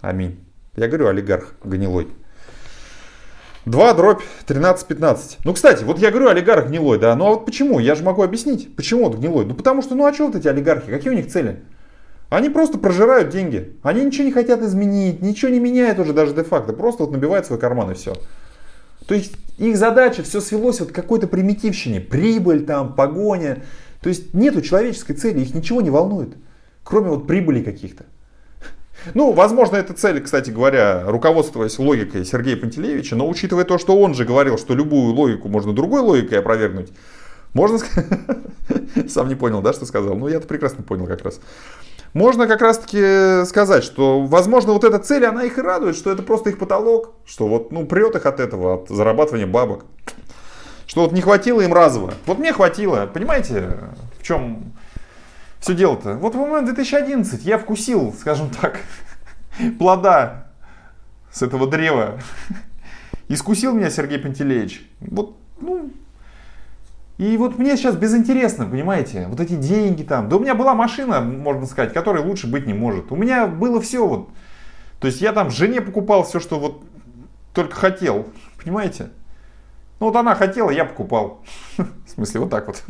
Аминь. 0.00 0.40
Я 0.74 0.88
говорю, 0.88 1.08
олигарх 1.08 1.54
гнилой. 1.62 2.08
2 3.66 3.94
дробь 3.94 4.22
13-15. 4.46 5.38
Ну, 5.44 5.54
кстати, 5.54 5.84
вот 5.84 5.98
я 5.98 6.10
говорю, 6.10 6.28
олигарх 6.28 6.68
гнилой, 6.68 6.98
да. 6.98 7.14
Ну, 7.14 7.26
а 7.26 7.30
вот 7.30 7.46
почему? 7.46 7.78
Я 7.78 7.94
же 7.94 8.02
могу 8.02 8.22
объяснить, 8.22 8.74
почему 8.74 9.06
он 9.06 9.12
гнилой. 9.12 9.44
Ну, 9.44 9.54
потому 9.54 9.82
что, 9.82 9.94
ну, 9.94 10.06
а 10.06 10.12
что 10.12 10.26
вот 10.26 10.36
эти 10.36 10.48
олигархи? 10.48 10.90
Какие 10.90 11.12
у 11.12 11.16
них 11.16 11.28
цели? 11.28 11.62
Они 12.28 12.48
просто 12.48 12.78
прожирают 12.78 13.30
деньги. 13.30 13.76
Они 13.82 14.04
ничего 14.04 14.24
не 14.24 14.32
хотят 14.32 14.62
изменить, 14.62 15.20
ничего 15.20 15.50
не 15.50 15.60
меняют 15.60 15.98
уже 15.98 16.12
даже 16.12 16.34
де-факто. 16.34 16.72
Просто 16.72 17.02
вот 17.02 17.12
набивают 17.12 17.46
свой 17.46 17.58
карман 17.58 17.90
и 17.90 17.94
все. 17.94 18.14
То 19.06 19.14
есть 19.14 19.32
их 19.58 19.76
задача 19.76 20.22
все 20.22 20.40
свелось 20.40 20.80
вот 20.80 20.92
к 20.92 20.94
какой-то 20.94 21.26
примитивщине. 21.26 22.00
Прибыль 22.00 22.64
там, 22.64 22.94
погоня. 22.94 23.64
То 24.00 24.08
есть 24.08 24.32
нету 24.32 24.62
человеческой 24.62 25.14
цели, 25.14 25.40
их 25.40 25.54
ничего 25.54 25.80
не 25.80 25.90
волнует 25.90 26.36
кроме 26.90 27.10
вот 27.10 27.26
прибыли 27.26 27.62
каких-то. 27.62 28.04
Ну, 29.14 29.32
возможно, 29.32 29.76
эта 29.76 29.94
цель, 29.94 30.20
кстати 30.20 30.50
говоря, 30.50 31.04
руководствуясь 31.06 31.78
логикой 31.78 32.24
Сергея 32.24 32.56
Пантелеевича, 32.56 33.16
но 33.16 33.28
учитывая 33.28 33.64
то, 33.64 33.78
что 33.78 33.98
он 33.98 34.14
же 34.14 34.24
говорил, 34.24 34.58
что 34.58 34.74
любую 34.74 35.14
логику 35.14 35.48
можно 35.48 35.72
другой 35.72 36.00
логикой 36.00 36.38
опровергнуть, 36.38 36.90
можно 37.54 37.78
сказать... 37.78 38.08
Сам 39.08 39.28
не 39.28 39.34
понял, 39.34 39.62
да, 39.62 39.72
что 39.72 39.86
сказал? 39.86 40.14
Ну, 40.14 40.28
я-то 40.28 40.46
прекрасно 40.46 40.82
понял 40.82 41.06
как 41.06 41.22
раз. 41.22 41.40
Можно 42.12 42.48
как 42.48 42.60
раз-таки 42.60 43.44
сказать, 43.46 43.84
что, 43.84 44.22
возможно, 44.22 44.72
вот 44.72 44.84
эта 44.84 44.98
цель, 44.98 45.24
она 45.24 45.44
их 45.44 45.58
и 45.58 45.60
радует, 45.60 45.96
что 45.96 46.10
это 46.10 46.22
просто 46.22 46.50
их 46.50 46.58
потолок, 46.58 47.14
что 47.24 47.46
вот, 47.46 47.70
ну, 47.70 47.86
прет 47.86 48.16
их 48.16 48.26
от 48.26 48.40
этого, 48.40 48.74
от 48.74 48.88
зарабатывания 48.88 49.46
бабок. 49.46 49.84
Что 50.86 51.02
вот 51.02 51.12
не 51.12 51.20
хватило 51.20 51.60
им 51.60 51.72
разово. 51.72 52.12
Вот 52.26 52.38
мне 52.40 52.52
хватило, 52.52 53.06
понимаете, 53.12 53.78
в 54.18 54.24
чем 54.24 54.72
все 55.60 55.74
дело-то? 55.74 56.14
Вот 56.14 56.34
момент 56.34 56.66
2011 56.66 57.44
я 57.44 57.58
вкусил, 57.58 58.14
скажем 58.18 58.50
так, 58.50 58.80
плода 59.78 60.46
с 61.30 61.42
этого 61.42 61.68
древа. 61.68 62.18
Искусил 63.28 63.74
меня 63.74 63.90
Сергей 63.90 64.18
Пантелеич. 64.18 64.90
Вот, 65.00 65.36
ну, 65.60 65.92
и 67.20 67.36
вот 67.36 67.58
мне 67.58 67.76
сейчас 67.76 67.96
безинтересно, 67.96 68.64
понимаете, 68.64 69.26
вот 69.28 69.40
эти 69.40 69.54
деньги 69.54 70.02
там. 70.02 70.30
Да 70.30 70.36
у 70.36 70.40
меня 70.40 70.54
была 70.54 70.74
машина, 70.74 71.20
можно 71.20 71.66
сказать, 71.66 71.92
которой 71.92 72.24
лучше 72.24 72.46
быть 72.46 72.66
не 72.66 72.72
может. 72.72 73.12
У 73.12 73.16
меня 73.16 73.46
было 73.46 73.78
все 73.80 74.06
вот. 74.06 74.30
То 75.00 75.06
есть 75.06 75.20
я 75.20 75.32
там 75.32 75.50
жене 75.50 75.82
покупал 75.82 76.24
все, 76.24 76.40
что 76.40 76.58
вот 76.58 76.82
только 77.52 77.76
хотел, 77.76 78.26
понимаете? 78.62 79.10
Ну 80.00 80.06
вот 80.06 80.16
она 80.16 80.34
хотела, 80.34 80.70
я 80.70 80.86
покупал. 80.86 81.44
В 81.76 82.08
смысле, 82.08 82.40
вот 82.40 82.50
так 82.50 82.66
вот. 82.66 82.82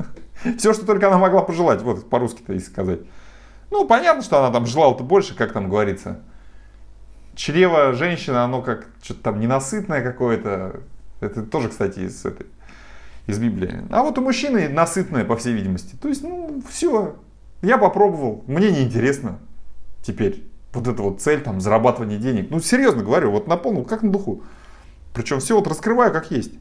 Все, 0.58 0.72
что 0.72 0.86
только 0.86 1.08
она 1.08 1.18
могла 1.18 1.42
пожелать, 1.42 1.82
вот 1.82 2.08
по-русски-то 2.08 2.52
если 2.52 2.70
сказать. 2.70 3.00
Ну, 3.70 3.86
понятно, 3.86 4.22
что 4.22 4.38
она 4.38 4.52
там 4.52 4.66
желала-то 4.66 5.04
больше, 5.04 5.34
как 5.36 5.52
там 5.52 5.68
говорится. 5.68 6.20
Чрево 7.34 7.92
женщины, 7.92 8.36
оно 8.36 8.62
как 8.62 8.88
что-то 9.02 9.22
там 9.22 9.40
ненасытное 9.40 10.02
какое-то. 10.02 10.80
Это 11.20 11.42
тоже, 11.42 11.68
кстати, 11.68 12.00
из 12.00 12.24
этой 12.24 12.46
из 13.26 13.38
Библии. 13.38 13.84
А 13.90 14.02
вот 14.02 14.18
у 14.18 14.22
мужчины 14.22 14.68
насытное, 14.68 15.24
по 15.24 15.36
всей 15.36 15.54
видимости. 15.54 15.96
То 15.96 16.08
есть, 16.08 16.22
ну, 16.22 16.62
все. 16.68 17.16
Я 17.62 17.78
попробовал, 17.78 18.42
мне 18.46 18.70
неинтересно 18.70 19.38
теперь. 20.02 20.44
Вот 20.72 20.86
эта 20.86 21.02
вот 21.02 21.20
цель, 21.20 21.40
там, 21.40 21.60
зарабатывание 21.60 22.18
денег. 22.18 22.50
Ну, 22.50 22.60
серьезно 22.60 23.02
говорю, 23.02 23.30
вот 23.30 23.46
на 23.46 23.56
полную, 23.56 23.84
как 23.84 24.02
на 24.02 24.10
духу. 24.10 24.42
Причем 25.12 25.40
все 25.40 25.56
вот 25.56 25.66
раскрываю 25.66 26.12
как 26.12 26.30
есть. 26.30 26.52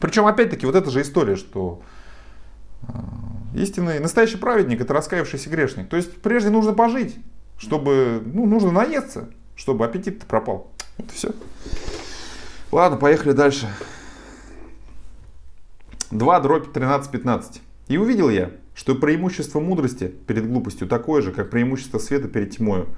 Причем, 0.00 0.26
опять-таки, 0.26 0.66
вот 0.66 0.74
эта 0.74 0.90
же 0.90 1.02
история, 1.02 1.36
что 1.36 1.82
истинный, 3.54 3.98
настоящий 4.00 4.36
праведник 4.36 4.80
это 4.80 4.92
раскаявшийся 4.94 5.50
грешник. 5.50 5.88
То 5.88 5.96
есть 5.96 6.20
прежде 6.22 6.50
нужно 6.50 6.72
пожить, 6.72 7.16
чтобы, 7.58 8.22
ну, 8.24 8.46
нужно 8.46 8.70
наесться, 8.70 9.28
чтобы 9.56 9.84
аппетит 9.84 10.24
пропал. 10.24 10.70
Вот 10.98 11.10
и 11.10 11.14
все. 11.14 11.30
Ладно, 12.70 12.96
поехали 12.96 13.32
дальше. 13.32 13.68
2 16.10 16.40
дробь 16.40 16.76
13-15. 16.76 17.60
И 17.88 17.96
увидел 17.96 18.28
я, 18.28 18.50
что 18.74 18.94
преимущество 18.94 19.60
мудрости 19.60 20.08
перед 20.08 20.48
глупостью 20.48 20.88
такое 20.88 21.22
же, 21.22 21.32
как 21.32 21.50
преимущество 21.50 21.98
света 21.98 22.28
перед 22.28 22.56
тьмою. 22.56 22.88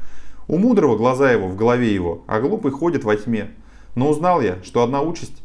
У 0.46 0.58
мудрого 0.58 0.96
глаза 0.96 1.32
его 1.32 1.48
в 1.48 1.56
голове 1.56 1.92
его, 1.92 2.22
а 2.26 2.40
глупый 2.40 2.70
ходит 2.70 3.04
во 3.04 3.16
тьме. 3.16 3.50
Но 3.94 4.08
узнал 4.08 4.40
я, 4.40 4.62
что 4.62 4.82
одна 4.82 5.00
участь 5.00 5.42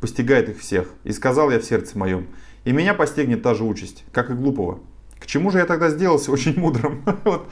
постигает 0.00 0.48
их 0.48 0.58
всех. 0.58 0.88
И 1.04 1.12
сказал 1.12 1.50
я 1.50 1.60
в 1.60 1.64
сердце 1.64 1.96
моем, 1.96 2.26
и 2.64 2.72
меня 2.72 2.94
постигнет 2.94 3.42
та 3.42 3.54
же 3.54 3.64
участь, 3.64 4.04
как 4.12 4.30
и 4.30 4.34
глупого. 4.34 4.80
К 5.18 5.26
чему 5.26 5.50
же 5.50 5.58
я 5.58 5.66
тогда 5.66 5.90
сделался 5.90 6.32
очень 6.32 6.58
мудрым? 6.58 7.02
вот. 7.24 7.48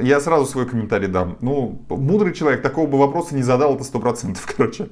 Я 0.00 0.20
сразу 0.20 0.46
свой 0.46 0.66
комментарий 0.66 1.08
дам. 1.08 1.36
Ну, 1.40 1.82
мудрый 1.90 2.32
человек 2.32 2.62
такого 2.62 2.86
бы 2.86 2.98
вопроса 2.98 3.34
не 3.34 3.42
задал, 3.42 3.74
это 3.74 3.84
сто 3.84 4.00
процентов, 4.00 4.46
короче. 4.56 4.88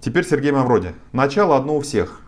Теперь 0.00 0.26
Сергей 0.26 0.52
Мавроди. 0.52 0.94
Начало 1.12 1.56
одно 1.56 1.76
у 1.76 1.80
всех. 1.80 2.20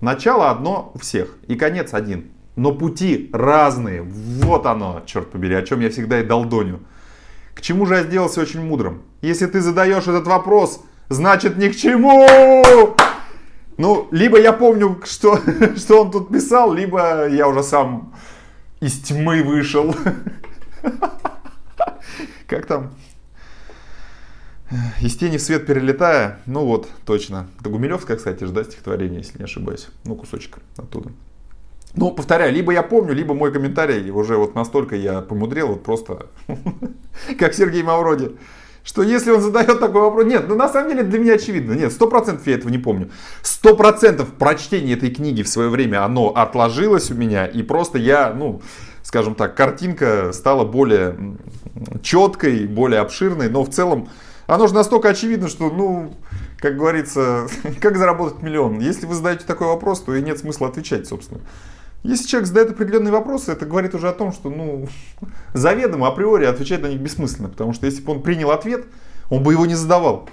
Начало 0.00 0.50
одно 0.50 0.92
у 0.94 0.98
всех. 0.98 1.36
И 1.48 1.56
конец 1.56 1.94
один. 1.94 2.30
но 2.56 2.72
пути 2.72 3.30
разные. 3.32 4.02
Вот 4.02 4.66
оно, 4.66 5.02
черт 5.06 5.30
побери, 5.30 5.54
о 5.54 5.62
чем 5.62 5.80
я 5.80 5.90
всегда 5.90 6.20
и 6.20 6.24
долдоню. 6.24 6.80
К 7.54 7.60
чему 7.60 7.86
же 7.86 7.94
я 7.94 8.02
сделался 8.02 8.40
очень 8.40 8.62
мудрым? 8.62 9.02
Если 9.22 9.46
ты 9.46 9.60
задаешь 9.60 10.06
этот 10.06 10.26
вопрос, 10.26 10.82
значит 11.08 11.56
ни 11.56 11.68
к 11.68 11.76
чему! 11.76 12.96
Ну, 13.78 14.08
либо 14.10 14.40
я 14.40 14.52
помню, 14.52 15.00
что, 15.04 15.38
что 15.76 16.02
он 16.02 16.10
тут 16.10 16.30
писал, 16.30 16.72
либо 16.72 17.28
я 17.28 17.46
уже 17.48 17.62
сам 17.62 18.14
из 18.80 19.00
тьмы 19.00 19.42
вышел. 19.42 19.94
Как 22.46 22.66
там? 22.66 22.94
Из 25.00 25.16
тени 25.16 25.36
в 25.36 25.42
свет 25.42 25.66
перелетая, 25.66 26.40
ну 26.46 26.64
вот, 26.64 26.88
точно. 27.04 27.48
Это 27.60 27.68
Гумилевская, 27.68 28.16
кстати, 28.16 28.44
же, 28.44 28.52
да, 28.52 28.64
стихотворение, 28.64 29.20
если 29.20 29.38
не 29.38 29.44
ошибаюсь. 29.44 29.88
Ну, 30.04 30.16
кусочек 30.16 30.58
оттуда. 30.76 31.10
Ну, 31.94 32.10
повторяю, 32.10 32.52
либо 32.52 32.72
я 32.72 32.82
помню, 32.82 33.14
либо 33.14 33.32
мой 33.32 33.52
комментарий 33.52 34.10
уже 34.10 34.36
вот 34.36 34.54
настолько 34.54 34.96
я 34.96 35.22
помудрел, 35.22 35.68
вот 35.68 35.84
просто, 35.84 36.26
как 37.38 37.54
Сергей 37.54 37.82
Мавроди, 37.82 38.36
что 38.86 39.02
если 39.02 39.32
он 39.32 39.40
задает 39.40 39.80
такой 39.80 40.00
вопрос, 40.00 40.24
нет, 40.26 40.44
ну 40.48 40.54
на 40.54 40.68
самом 40.68 40.90
деле 40.90 41.02
для 41.02 41.18
меня 41.18 41.34
очевидно, 41.34 41.72
нет, 41.72 41.92
сто 41.92 42.06
процентов 42.06 42.46
я 42.46 42.54
этого 42.54 42.70
не 42.70 42.78
помню. 42.78 43.10
Сто 43.42 43.74
процентов 43.74 44.28
прочтение 44.32 44.96
этой 44.96 45.10
книги 45.10 45.42
в 45.42 45.48
свое 45.48 45.68
время, 45.68 46.04
оно 46.04 46.28
отложилось 46.28 47.10
у 47.10 47.14
меня, 47.14 47.46
и 47.46 47.62
просто 47.62 47.98
я, 47.98 48.32
ну, 48.32 48.62
скажем 49.02 49.34
так, 49.34 49.56
картинка 49.56 50.30
стала 50.32 50.64
более 50.64 51.16
четкой, 52.00 52.66
более 52.66 53.00
обширной, 53.00 53.50
но 53.50 53.64
в 53.64 53.70
целом 53.70 54.08
оно 54.46 54.68
же 54.68 54.74
настолько 54.74 55.08
очевидно, 55.08 55.48
что, 55.48 55.68
ну, 55.68 56.14
как 56.60 56.76
говорится, 56.76 57.48
как 57.80 57.96
заработать 57.96 58.40
миллион. 58.40 58.78
Если 58.78 59.04
вы 59.04 59.16
задаете 59.16 59.44
такой 59.46 59.66
вопрос, 59.66 60.00
то 60.00 60.14
и 60.14 60.22
нет 60.22 60.38
смысла 60.38 60.68
отвечать, 60.68 61.08
собственно. 61.08 61.40
Если 62.06 62.28
человек 62.28 62.46
задает 62.46 62.70
определенные 62.70 63.10
вопросы, 63.10 63.50
это 63.50 63.66
говорит 63.66 63.94
уже 63.94 64.08
о 64.08 64.12
том, 64.12 64.32
что, 64.32 64.48
ну, 64.48 64.86
заведомо, 65.54 66.06
априори 66.06 66.44
отвечать 66.44 66.80
на 66.80 66.86
них 66.86 67.00
бессмысленно. 67.00 67.48
Потому 67.48 67.72
что 67.72 67.86
если 67.86 68.00
бы 68.02 68.12
он 68.12 68.22
принял 68.22 68.52
ответ, 68.52 68.86
он 69.28 69.42
бы 69.42 69.52
его 69.52 69.66
не 69.66 69.74
задавал. 69.74 70.28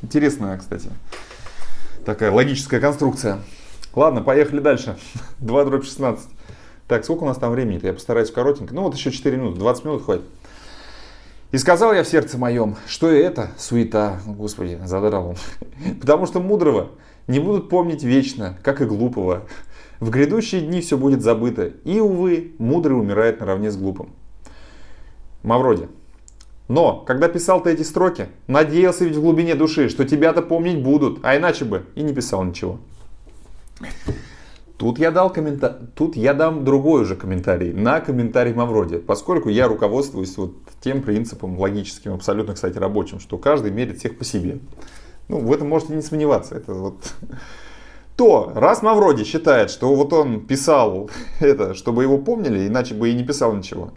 Интересная, 0.00 0.56
кстати, 0.56 0.88
такая 2.06 2.30
логическая 2.32 2.80
конструкция. 2.80 3.40
Ладно, 3.94 4.22
поехали 4.22 4.60
дальше. 4.60 4.96
2 5.40 5.64
дробь 5.66 5.84
16. 5.84 6.26
Так, 6.88 7.04
сколько 7.04 7.24
у 7.24 7.26
нас 7.26 7.36
там 7.36 7.52
времени-то? 7.52 7.86
Я 7.86 7.92
постараюсь 7.92 8.30
коротенько. 8.30 8.74
Ну 8.74 8.82
вот 8.82 8.94
еще 8.94 9.10
4 9.10 9.36
минуты, 9.36 9.58
20 9.58 9.84
минут 9.84 10.04
хватит. 10.04 10.24
И 11.50 11.58
сказал 11.58 11.92
я 11.92 12.04
в 12.04 12.08
сердце 12.08 12.38
моем, 12.38 12.76
что 12.86 13.10
это 13.10 13.50
суета, 13.58 14.20
господи, 14.24 14.80
задрал 14.86 15.28
он. 15.28 15.36
Потому 16.00 16.26
что 16.26 16.40
мудрого 16.40 16.92
не 17.26 17.38
будут 17.38 17.68
помнить 17.68 18.02
вечно, 18.02 18.56
как 18.62 18.80
и 18.80 18.86
глупого. 18.86 19.42
В 20.02 20.10
грядущие 20.10 20.62
дни 20.62 20.80
все 20.80 20.98
будет 20.98 21.22
забыто. 21.22 21.74
И, 21.84 22.00
увы, 22.00 22.54
мудрый 22.58 22.98
умирает 22.98 23.38
наравне 23.38 23.70
с 23.70 23.76
глупым. 23.76 24.10
Мавроди. 25.44 25.86
Но, 26.66 27.04
когда 27.06 27.28
писал 27.28 27.62
ты 27.62 27.70
эти 27.70 27.82
строки, 27.82 28.26
надеялся 28.48 29.04
ведь 29.04 29.14
в 29.14 29.20
глубине 29.20 29.54
души, 29.54 29.88
что 29.88 30.04
тебя-то 30.04 30.42
помнить 30.42 30.82
будут, 30.82 31.20
а 31.22 31.36
иначе 31.36 31.64
бы 31.64 31.84
и 31.94 32.02
не 32.02 32.12
писал 32.12 32.42
ничего. 32.42 32.80
Тут 34.76 34.98
я, 34.98 35.12
дал 35.12 35.32
коммента... 35.32 35.88
Тут 35.94 36.16
я 36.16 36.34
дам 36.34 36.64
другой 36.64 37.02
уже 37.02 37.14
комментарий 37.14 37.72
на 37.72 38.00
комментарий 38.00 38.54
Мавроди, 38.54 38.98
поскольку 38.98 39.50
я 39.50 39.68
руководствуюсь 39.68 40.36
вот 40.36 40.56
тем 40.80 41.02
принципом 41.02 41.56
логическим, 41.60 42.14
абсолютно, 42.14 42.54
кстати, 42.54 42.76
рабочим, 42.76 43.20
что 43.20 43.38
каждый 43.38 43.70
мерит 43.70 43.98
всех 43.98 44.18
по 44.18 44.24
себе. 44.24 44.58
Ну, 45.28 45.38
в 45.38 45.52
этом 45.52 45.68
можете 45.68 45.94
не 45.94 46.02
сомневаться. 46.02 46.56
Это 46.56 46.74
вот... 46.74 46.96
То, 48.16 48.52
раз 48.54 48.82
Мавроди 48.82 49.24
считает, 49.24 49.70
что 49.70 49.94
вот 49.94 50.12
он 50.12 50.46
писал 50.46 51.10
это, 51.40 51.74
чтобы 51.74 52.02
его 52.02 52.18
помнили, 52.18 52.68
иначе 52.68 52.94
бы 52.94 53.08
и 53.08 53.14
не 53.14 53.24
писал 53.24 53.54
ничего. 53.54 53.92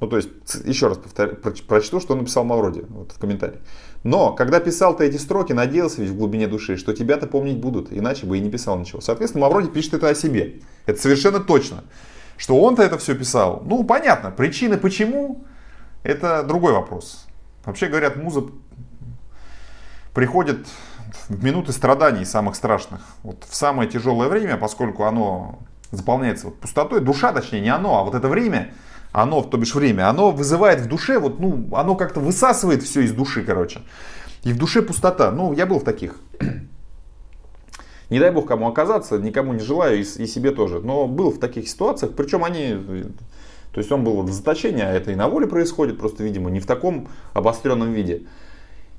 Ну, 0.00 0.08
то 0.08 0.16
есть, 0.16 0.30
еще 0.64 0.88
раз 0.88 0.98
повторю, 0.98 1.36
прочту, 1.36 2.00
что 2.00 2.14
он 2.14 2.20
написал 2.20 2.42
Мавроди 2.42 2.84
вот 2.88 3.12
в 3.12 3.18
комментарии. 3.20 3.58
Но, 4.02 4.32
когда 4.32 4.58
писал 4.58 4.96
ты 4.96 5.04
эти 5.04 5.16
строки, 5.16 5.52
надеялся 5.52 6.02
ведь 6.02 6.10
в 6.10 6.16
глубине 6.16 6.48
души, 6.48 6.76
что 6.76 6.92
тебя-то 6.92 7.28
помнить 7.28 7.58
будут, 7.58 7.92
иначе 7.92 8.26
бы 8.26 8.36
и 8.36 8.40
не 8.40 8.50
писал 8.50 8.76
ничего. 8.80 9.00
Соответственно, 9.00 9.42
Мавроди 9.42 9.68
пишет 9.68 9.94
это 9.94 10.08
о 10.08 10.14
себе. 10.16 10.60
Это 10.86 11.00
совершенно 11.00 11.38
точно. 11.38 11.84
Что 12.36 12.60
он-то 12.60 12.82
это 12.82 12.98
все 12.98 13.14
писал, 13.14 13.62
ну, 13.64 13.84
понятно. 13.84 14.32
Причины 14.32 14.76
почему, 14.76 15.44
это 16.02 16.42
другой 16.42 16.72
вопрос. 16.72 17.26
Вообще, 17.64 17.86
говорят, 17.86 18.16
муза 18.16 18.46
приходит 20.12 20.66
в 21.28 21.44
минуты 21.44 21.72
страданий 21.72 22.24
самых 22.24 22.56
страшных. 22.56 23.00
Вот 23.22 23.44
в 23.48 23.54
самое 23.54 23.88
тяжелое 23.88 24.28
время, 24.28 24.56
поскольку 24.56 25.04
оно 25.04 25.58
заполняется 25.90 26.46
вот 26.46 26.58
пустотой, 26.58 27.00
душа, 27.00 27.32
точнее, 27.32 27.60
не 27.60 27.68
оно, 27.68 27.98
а 27.98 28.04
вот 28.04 28.14
это 28.14 28.28
время, 28.28 28.72
оно, 29.12 29.42
то 29.42 29.56
бишь 29.58 29.74
время, 29.74 30.08
оно 30.08 30.30
вызывает 30.30 30.80
в 30.80 30.88
душе, 30.88 31.18
вот, 31.18 31.38
ну, 31.38 31.68
оно 31.72 31.94
как-то 31.94 32.20
высасывает 32.20 32.82
все 32.82 33.02
из 33.02 33.12
души, 33.12 33.44
короче. 33.44 33.82
И 34.42 34.52
в 34.52 34.58
душе 34.58 34.82
пустота. 34.82 35.30
Ну, 35.30 35.52
я 35.52 35.66
был 35.66 35.78
в 35.78 35.84
таких. 35.84 36.16
Не 38.10 38.18
дай 38.18 38.30
бог 38.30 38.46
кому 38.46 38.68
оказаться, 38.68 39.18
никому 39.18 39.54
не 39.54 39.60
желаю 39.60 39.98
и, 39.98 40.02
и 40.02 40.26
себе 40.26 40.50
тоже. 40.50 40.80
Но 40.80 41.06
был 41.06 41.30
в 41.30 41.38
таких 41.38 41.66
ситуациях, 41.66 42.12
причем 42.14 42.44
они, 42.44 42.74
то 43.72 43.78
есть 43.78 43.90
он 43.90 44.04
был 44.04 44.20
в 44.20 44.30
заточении, 44.30 44.82
а 44.82 44.92
это 44.92 45.12
и 45.12 45.14
на 45.14 45.28
воле 45.28 45.46
происходит, 45.46 45.98
просто, 45.98 46.22
видимо, 46.22 46.50
не 46.50 46.60
в 46.60 46.66
таком 46.66 47.08
обостренном 47.32 47.90
виде. 47.92 48.26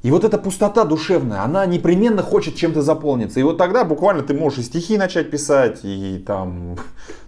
И 0.03 0.11
вот 0.11 0.25
эта 0.25 0.37
пустота 0.37 0.83
душевная, 0.83 1.43
она 1.43 1.65
непременно 1.65 2.21
хочет 2.21 2.57
чем-то 2.57 2.81
заполниться. 2.81 3.39
И 3.39 3.43
вот 3.43 3.57
тогда 3.57 3.85
буквально 3.85 4.21
ты 4.21 4.33
можешь 4.33 4.59
и 4.59 4.63
стихи 4.63 4.97
начать 4.97 5.31
писать, 5.31 5.79
и 5.83 6.21
там... 6.27 6.75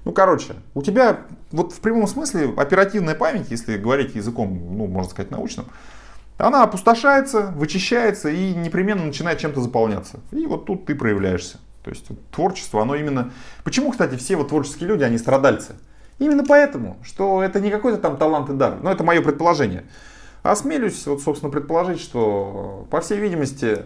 Ну, 0.03 0.11
короче, 0.11 0.55
у 0.73 0.81
тебя 0.81 1.21
вот 1.51 1.71
в 1.71 1.79
прямом 1.79 2.05
смысле 2.05 2.53
оперативная 2.57 3.15
память, 3.15 3.49
если 3.49 3.77
говорить 3.77 4.13
языком, 4.13 4.77
ну, 4.77 4.87
можно 4.87 5.09
сказать, 5.09 5.31
научным, 5.31 5.67
она 6.37 6.63
опустошается, 6.63 7.53
вычищается 7.55 8.29
и 8.29 8.53
непременно 8.53 9.05
начинает 9.05 9.39
чем-то 9.39 9.61
заполняться. 9.61 10.19
И 10.33 10.45
вот 10.45 10.65
тут 10.65 10.85
ты 10.85 10.95
проявляешься. 10.95 11.59
То 11.81 11.91
есть 11.91 12.05
творчество, 12.29 12.81
оно 12.81 12.95
именно... 12.95 13.31
Почему, 13.63 13.91
кстати, 13.91 14.15
все 14.15 14.35
вот 14.35 14.49
творческие 14.49 14.89
люди, 14.89 15.03
они 15.03 15.17
страдальцы? 15.17 15.75
Именно 16.19 16.43
поэтому, 16.45 16.97
что 17.03 17.41
это 17.41 17.61
не 17.61 17.71
какой-то 17.71 17.99
там 17.99 18.17
талант 18.17 18.49
и 18.49 18.53
дар. 18.53 18.79
Но 18.81 18.91
это 18.91 19.05
мое 19.05 19.21
предположение. 19.21 19.85
Осмелюсь, 20.45 21.07
вот, 21.07 21.21
собственно, 21.21 21.51
предположить, 21.51 21.99
что, 21.99 22.85
по 22.91 23.01
всей 23.01 23.17
видимости, 23.17 23.85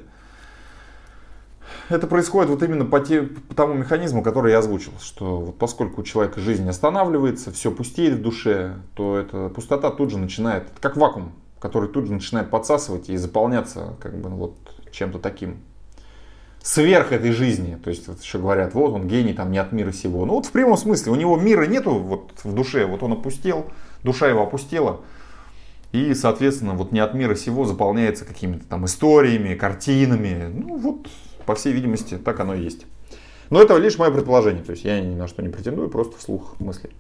это 1.87 2.05
происходит 2.05 2.49
вот 2.49 2.61
именно 2.63 2.83
по, 2.83 2.99
те, 2.99 3.23
по 3.23 3.55
тому 3.55 3.75
механизму, 3.75 4.21
который 4.21 4.51
я 4.51 4.59
озвучил, 4.59 4.91
что 5.01 5.37
вот 5.37 5.57
поскольку 5.57 6.01
у 6.01 6.03
человека 6.03 6.41
жизнь 6.41 6.67
останавливается, 6.67 7.51
все 7.51 7.71
пустеет 7.71 8.15
в 8.15 8.21
душе, 8.21 8.75
то 8.93 9.17
эта 9.17 9.47
пустота 9.49 9.89
тут 9.89 10.11
же 10.11 10.17
начинает, 10.17 10.67
как 10.81 10.97
вакуум, 10.97 11.31
который 11.61 11.87
тут 11.87 12.07
же 12.07 12.13
начинает 12.13 12.49
подсасывать 12.49 13.09
и 13.09 13.15
заполняться 13.15 13.95
как 14.01 14.17
бы 14.17 14.29
ну, 14.29 14.35
вот 14.35 14.55
чем-то 14.91 15.17
таким 15.19 15.59
сверх 16.61 17.13
этой 17.13 17.31
жизни. 17.31 17.79
То 17.81 17.89
есть 17.89 18.07
вот 18.09 18.21
еще 18.21 18.37
говорят, 18.37 18.73
вот 18.73 18.91
он 18.91 19.07
гений, 19.07 19.33
там 19.33 19.51
не 19.51 19.59
от 19.59 19.71
мира 19.71 19.93
сего. 19.93 20.25
Ну 20.25 20.33
вот 20.33 20.45
в 20.45 20.51
прямом 20.51 20.75
смысле, 20.75 21.13
у 21.13 21.15
него 21.15 21.37
мира 21.37 21.65
нету 21.65 21.91
вот 21.91 22.31
в 22.43 22.53
душе, 22.53 22.85
вот 22.85 23.01
он 23.01 23.13
опустел, 23.13 23.67
душа 24.03 24.27
его 24.27 24.43
опустела. 24.43 24.99
И, 25.91 26.13
соответственно, 26.13 26.75
вот 26.75 26.91
не 26.91 26.99
от 26.99 27.13
мира 27.13 27.35
сего 27.35 27.65
заполняется 27.65 28.25
какими-то 28.25 28.65
там 28.67 28.85
историями, 28.85 29.55
картинами. 29.55 30.51
Ну 30.53 30.77
вот, 30.77 31.07
по 31.45 31.55
всей 31.55 31.73
видимости, 31.73 32.17
так 32.17 32.39
оно 32.39 32.53
и 32.53 32.61
есть. 32.61 32.85
Но 33.49 33.61
это 33.61 33.75
лишь 33.77 33.97
мое 33.97 34.11
предположение. 34.11 34.63
То 34.63 34.71
есть 34.71 34.83
я 34.83 35.01
ни 35.01 35.15
на 35.15 35.27
что 35.27 35.41
не 35.41 35.49
претендую, 35.49 35.89
просто 35.89 36.17
вслух 36.17 36.59
мысли 36.59 36.91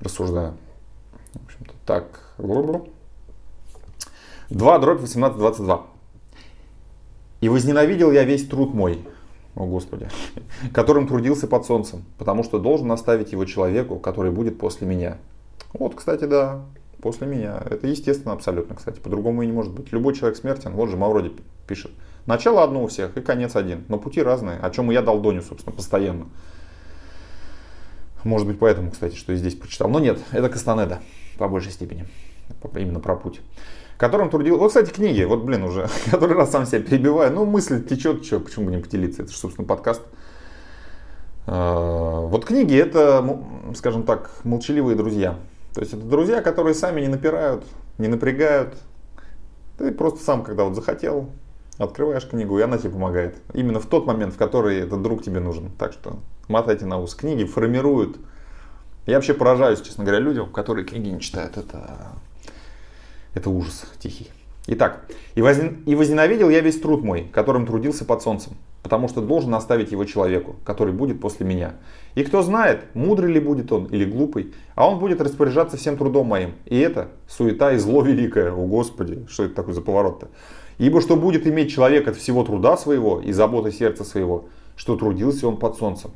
рассуждаю. 0.00 0.56
В 1.34 1.44
общем-то, 1.44 1.74
так. 1.86 2.34
2 2.38 4.78
дробь 4.78 5.00
18, 5.00 5.38
22. 5.38 5.86
И 7.40 7.48
возненавидел 7.48 8.12
я 8.12 8.24
весь 8.24 8.46
труд 8.46 8.74
мой, 8.74 9.04
о 9.54 9.66
Господи, 9.66 10.08
которым 10.72 11.08
трудился 11.08 11.46
под 11.46 11.66
солнцем, 11.66 12.04
потому 12.18 12.44
что 12.44 12.58
должен 12.58 12.90
оставить 12.92 13.32
его 13.32 13.44
человеку, 13.44 13.98
который 13.98 14.30
будет 14.30 14.58
после 14.58 14.86
меня. 14.86 15.18
Вот, 15.72 15.94
кстати, 15.94 16.24
да, 16.24 16.62
после 17.02 17.26
меня. 17.26 17.60
Это 17.68 17.86
естественно 17.88 18.32
абсолютно, 18.32 18.76
кстати. 18.76 19.00
По-другому 19.00 19.42
и 19.42 19.46
не 19.46 19.52
может 19.52 19.72
быть. 19.72 19.92
Любой 19.92 20.14
человек 20.14 20.38
смертен. 20.38 20.72
Вот 20.72 20.88
же 20.88 20.96
Мавроди 20.96 21.32
пишет. 21.66 21.90
Начало 22.26 22.62
одно 22.62 22.84
у 22.84 22.86
всех 22.86 23.16
и 23.16 23.20
конец 23.20 23.56
один. 23.56 23.84
Но 23.88 23.98
пути 23.98 24.22
разные. 24.22 24.58
О 24.58 24.70
чем 24.70 24.90
и 24.90 24.94
я 24.94 25.02
дал 25.02 25.20
Доню, 25.20 25.42
собственно, 25.42 25.74
постоянно. 25.74 26.28
Может 28.22 28.46
быть, 28.46 28.60
поэтому, 28.60 28.92
кстати, 28.92 29.16
что 29.16 29.32
и 29.32 29.36
здесь 29.36 29.56
прочитал. 29.56 29.88
Но 29.88 29.98
нет, 29.98 30.20
это 30.30 30.48
Кастанеда 30.48 31.00
по 31.38 31.48
большей 31.48 31.72
степени. 31.72 32.06
Именно 32.74 33.00
про 33.00 33.16
путь. 33.16 33.40
Которым 33.98 34.30
трудил... 34.30 34.58
Вот, 34.58 34.68
кстати, 34.68 34.90
книги. 34.90 35.24
Вот, 35.24 35.42
блин, 35.42 35.64
уже 35.64 35.88
который 36.10 36.36
раз 36.36 36.52
сам 36.52 36.66
себя 36.66 36.80
перебиваю. 36.80 37.32
Ну, 37.32 37.44
мысль 37.44 37.84
течет, 37.84 38.24
что, 38.24 38.38
почему 38.38 38.66
бы 38.66 38.70
не 38.70 38.80
поделиться. 38.80 39.22
Это 39.22 39.32
же, 39.32 39.38
собственно, 39.38 39.66
подкаст. 39.66 40.02
А, 41.46 42.20
вот 42.20 42.44
книги 42.44 42.76
это, 42.76 43.26
скажем 43.74 44.04
так, 44.04 44.30
молчаливые 44.44 44.96
друзья. 44.96 45.36
То 45.74 45.80
есть 45.80 45.94
это 45.94 46.04
друзья, 46.04 46.42
которые 46.42 46.74
сами 46.74 47.00
не 47.00 47.08
напирают, 47.08 47.64
не 47.98 48.08
напрягают. 48.08 48.76
Ты 49.78 49.90
просто 49.92 50.22
сам, 50.22 50.44
когда 50.44 50.64
вот 50.64 50.74
захотел, 50.74 51.30
открываешь 51.78 52.26
книгу, 52.28 52.58
и 52.58 52.62
она 52.62 52.78
тебе 52.78 52.90
помогает. 52.90 53.36
Именно 53.54 53.80
в 53.80 53.86
тот 53.86 54.06
момент, 54.06 54.34
в 54.34 54.38
который 54.38 54.80
этот 54.80 55.02
друг 55.02 55.22
тебе 55.22 55.40
нужен. 55.40 55.70
Так 55.78 55.92
что 55.92 56.18
мотайте 56.48 56.84
на 56.84 57.00
ус. 57.00 57.14
Книги 57.14 57.44
формируют 57.44 58.18
Я 59.06 59.16
вообще 59.16 59.34
поражаюсь, 59.34 59.80
честно 59.80 60.04
говоря, 60.04 60.20
людям, 60.20 60.52
которые 60.52 60.84
книги 60.84 61.08
не 61.08 61.20
читают. 61.20 61.56
Это, 61.56 62.12
это 63.34 63.50
ужас 63.50 63.86
тихий. 63.98 64.30
Итак, 64.66 65.06
и, 65.34 65.42
возн... 65.42 65.82
и 65.86 65.94
возненавидел 65.94 66.48
я 66.48 66.60
весь 66.60 66.80
труд 66.80 67.02
мой, 67.02 67.28
которым 67.32 67.66
трудился 67.66 68.04
под 68.04 68.22
солнцем, 68.22 68.56
потому 68.82 69.08
что 69.08 69.20
должен 69.20 69.54
оставить 69.54 69.92
его 69.92 70.04
человеку, 70.04 70.56
который 70.64 70.92
будет 70.92 71.20
после 71.20 71.46
меня. 71.46 71.74
И 72.14 72.24
кто 72.24 72.42
знает, 72.42 72.84
мудрый 72.94 73.32
ли 73.32 73.40
будет 73.40 73.72
он 73.72 73.86
или 73.86 74.04
глупый, 74.04 74.52
а 74.74 74.88
он 74.88 74.98
будет 74.98 75.20
распоряжаться 75.20 75.76
всем 75.76 75.96
трудом 75.96 76.26
моим. 76.26 76.52
И 76.66 76.78
это 76.78 77.08
суета 77.28 77.72
и 77.72 77.78
зло 77.78 78.02
великое. 78.02 78.52
О 78.52 78.66
Господи, 78.66 79.24
что 79.28 79.44
это 79.44 79.54
такое 79.54 79.74
за 79.74 79.82
поворот-то? 79.82 80.28
Ибо 80.78 81.00
что 81.00 81.16
будет 81.16 81.46
иметь 81.46 81.70
человек 81.70 82.08
от 82.08 82.16
всего 82.16 82.44
труда 82.44 82.76
своего 82.76 83.20
и 83.20 83.32
заботы 83.32 83.70
сердца 83.70 84.04
своего, 84.04 84.46
что 84.76 84.96
трудился 84.96 85.46
он 85.46 85.58
под 85.58 85.76
солнцем. 85.76 86.10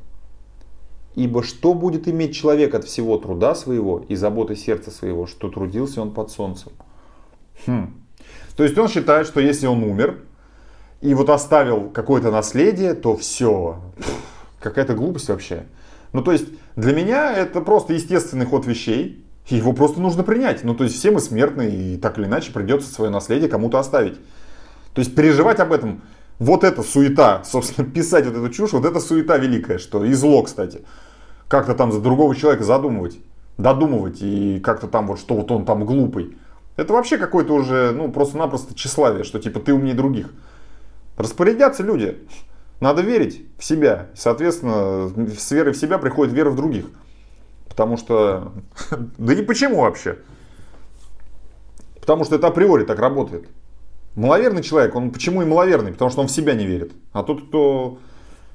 Ибо 1.15 1.43
что 1.43 1.73
будет 1.73 2.09
иметь 2.09 2.35
человек 2.35 2.75
от 2.75 2.85
всего 2.85 3.17
труда 3.17 3.55
своего 3.55 4.05
и 4.07 4.15
заботы 4.15 4.55
сердца 4.55 4.91
своего, 4.91 5.27
что 5.27 5.49
трудился 5.49 6.03
он 6.03 6.13
под 6.13 6.31
солнцем? 6.31 6.73
Хм. 7.67 7.95
То 8.55 8.65
есть 8.65 8.77
он 8.77 8.89
считает, 8.89 9.27
что 9.27 9.41
если 9.41 9.67
он 9.67 9.83
умер 9.83 10.19
и 11.01 11.15
вот 11.15 11.31
оставил 11.31 11.91
какое-то 11.91 12.31
наследие, 12.31 12.95
то 12.95 13.17
все, 13.17 13.81
какая-то 14.61 14.95
глупость 14.95 15.29
вообще. 15.29 15.65
Ну 16.13 16.23
то 16.23 16.33
есть 16.33 16.47
для 16.77 16.95
меня 16.95 17.33
это 17.33 17.61
просто 17.61 17.93
естественный 17.93 18.47
ход 18.47 18.67
вещей, 18.67 19.25
его 19.49 19.73
просто 19.73 20.01
нужно 20.01 20.23
принять. 20.23 20.65
Ну 20.65 20.75
то 20.75 20.85
есть 20.85 20.97
все 20.97 21.11
мы 21.11 21.21
смертны 21.21 21.69
и 21.69 21.97
так 21.97 22.19
или 22.19 22.27
иначе 22.27 22.53
придется 22.53 22.93
свое 22.93 23.11
наследие 23.11 23.49
кому-то 23.49 23.79
оставить. 23.79 24.19
То 24.95 25.01
есть 25.01 25.15
переживать 25.15 25.61
об 25.61 25.73
этом, 25.73 26.03
вот 26.39 26.65
эта 26.65 26.83
суета, 26.83 27.43
собственно, 27.45 27.89
писать 27.91 28.27
вот 28.27 28.37
эту 28.37 28.51
чушь, 28.51 28.73
вот 28.73 28.85
это 28.85 29.01
суета 29.01 29.37
великая, 29.37 29.79
что 29.79 30.05
и 30.05 30.13
зло, 30.13 30.43
кстати 30.43 30.83
как-то 31.49 31.75
там 31.75 31.93
за 31.93 32.01
другого 32.01 32.35
человека 32.35 32.65
задумывать, 32.65 33.19
додумывать 33.59 34.19
и 34.21 34.61
как-то 34.61 34.89
там 34.89 35.07
вот, 35.07 35.19
что 35.19 35.35
вот 35.35 35.51
он 35.51 35.65
там 35.65 35.85
глупый. 35.85 36.37
Это 36.77 36.93
вообще 36.93 37.17
какое-то 37.17 37.55
уже, 37.55 37.93
ну, 37.93 38.11
просто-напросто 38.11 38.75
тщеславие, 38.75 39.25
что 39.25 39.39
типа 39.39 39.61
ты 39.61 39.73
умнее 39.73 39.95
других. 39.95 40.31
Распорядятся 41.17 41.83
люди. 41.83 42.19
Надо 42.81 43.03
верить 43.03 43.47
в 43.59 43.65
себя. 43.65 44.09
соответственно, 44.15 45.11
с 45.35 45.51
верой 45.51 45.73
в 45.73 45.77
себя 45.77 45.99
приходит 45.99 46.35
вера 46.35 46.51
в 46.51 46.57
других. 46.57 46.87
Потому 47.69 47.97
что... 47.97 48.53
Да 49.19 49.33
и 49.33 49.43
почему 49.43 49.81
вообще? 49.81 50.19
Потому 52.01 52.25
что 52.25 52.37
это 52.37 52.47
априори 52.49 52.85
так 52.85 52.99
работает. 52.99 53.49
Маловерный 54.15 54.63
человек, 54.63 54.95
он 54.95 55.11
почему 55.11 55.43
и 55.43 55.45
маловерный? 55.45 55.93
Потому 55.93 56.11
что 56.11 56.21
он 56.21 56.29
в 56.29 56.31
себя 56.31 56.55
не 56.55 56.67
верит. 56.67 56.93
А 57.13 57.23
тот, 57.23 57.49
кто 57.49 57.99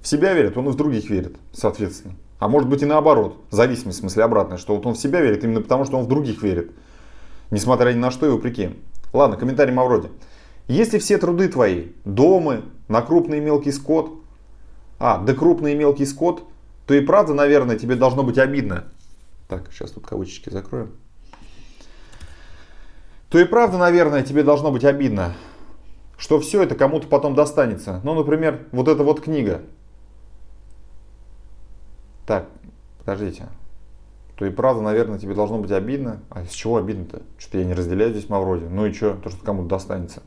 в 0.01 0.07
себя 0.07 0.33
верит, 0.33 0.57
он 0.57 0.67
и 0.67 0.71
в 0.71 0.75
других 0.75 1.09
верит, 1.09 1.35
соответственно. 1.51 2.15
А 2.39 2.47
может 2.47 2.67
быть 2.67 2.81
и 2.81 2.85
наоборот, 2.85 3.37
зависимость 3.51 3.99
в 3.99 4.01
смысле 4.01 4.23
обратная, 4.23 4.57
что 4.57 4.75
вот 4.75 4.85
он 4.87 4.95
в 4.95 4.97
себя 4.97 5.21
верит 5.21 5.43
именно 5.43 5.61
потому, 5.61 5.85
что 5.85 5.97
он 5.97 6.05
в 6.05 6.07
других 6.07 6.41
верит. 6.41 6.71
Несмотря 7.51 7.91
ни 7.91 7.99
на 7.99 8.09
что 8.09 8.25
и 8.25 8.29
вопреки. 8.29 8.71
Ладно, 9.13 9.37
комментарий 9.37 9.73
Мавроди. 9.73 10.09
Если 10.71 10.99
все 10.99 11.17
труды 11.17 11.49
твои, 11.49 11.87
домы, 12.05 12.63
на 12.87 13.01
крупный 13.01 13.39
и 13.39 13.41
мелкий 13.41 13.73
скот, 13.73 14.23
а, 14.99 15.17
да 15.17 15.33
крупный 15.33 15.73
и 15.73 15.75
мелкий 15.75 16.05
скот, 16.05 16.45
то 16.87 16.93
и 16.93 17.01
правда, 17.01 17.33
наверное, 17.33 17.77
тебе 17.77 17.95
должно 17.95 18.23
быть 18.23 18.37
обидно. 18.37 18.85
Так, 19.49 19.69
сейчас 19.73 19.91
тут 19.91 20.07
кавычки 20.07 20.49
закроем. 20.49 20.93
То 23.29 23.37
и 23.37 23.43
правда, 23.43 23.77
наверное, 23.77 24.23
тебе 24.23 24.43
должно 24.43 24.71
быть 24.71 24.85
обидно, 24.85 25.33
что 26.17 26.39
все 26.39 26.63
это 26.63 26.73
кому-то 26.75 27.05
потом 27.05 27.35
достанется. 27.35 27.99
Ну, 28.05 28.13
например, 28.13 28.65
вот 28.71 28.87
эта 28.87 29.03
вот 29.03 29.19
книга, 29.19 29.63
так, 32.25 32.47
подождите. 32.99 33.49
То 34.37 34.45
и 34.45 34.49
правда, 34.49 34.81
наверное, 34.81 35.19
тебе 35.19 35.33
должно 35.33 35.57
быть 35.57 35.71
обидно. 35.71 36.21
А 36.29 36.45
с 36.45 36.51
чего 36.51 36.77
обидно-то? 36.77 37.23
Что-то 37.37 37.57
я 37.57 37.65
не 37.65 37.73
разделяю 37.73 38.11
здесь 38.11 38.29
Мавроди. 38.29 38.63
Ну 38.63 38.85
и 38.85 38.93
что? 38.93 39.15
То, 39.15 39.29
что 39.29 39.43
кому-то 39.43 39.67
достанется. 39.67 40.23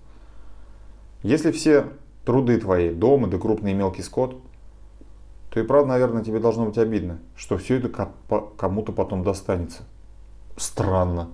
Если 1.25 1.53
все 1.53 1.87
труды 2.27 2.59
твои, 2.59 2.91
дома, 2.91 3.29
да 3.29 3.39
крупный 3.39 3.71
и 3.71 3.75
мелкий 3.75 4.03
скот, 4.03 4.37
то 5.49 5.59
и 5.59 5.63
правда, 5.63 5.89
наверное, 5.89 6.23
тебе 6.23 6.39
должно 6.39 6.67
быть 6.67 6.77
обидно, 6.77 7.19
что 7.35 7.57
все 7.57 7.79
это 7.79 7.89
кому-то 8.59 8.93
потом 8.93 9.25
достанется. 9.25 9.85
Странно. 10.59 11.31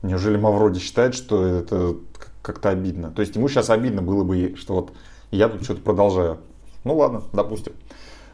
Неужели 0.00 0.38
Мавроди 0.38 0.78
считает, 0.80 1.14
что 1.14 1.44
это 1.44 1.94
как-то 2.40 2.70
обидно? 2.70 3.10
То 3.10 3.20
есть 3.20 3.36
ему 3.36 3.48
сейчас 3.48 3.68
обидно 3.68 4.00
было 4.00 4.24
бы, 4.24 4.54
что 4.56 4.76
вот 4.76 4.92
я 5.30 5.50
тут 5.50 5.62
что-то 5.62 5.82
продолжаю. 5.82 6.38
Ну 6.84 6.96
ладно, 6.96 7.22
допустим. 7.34 7.74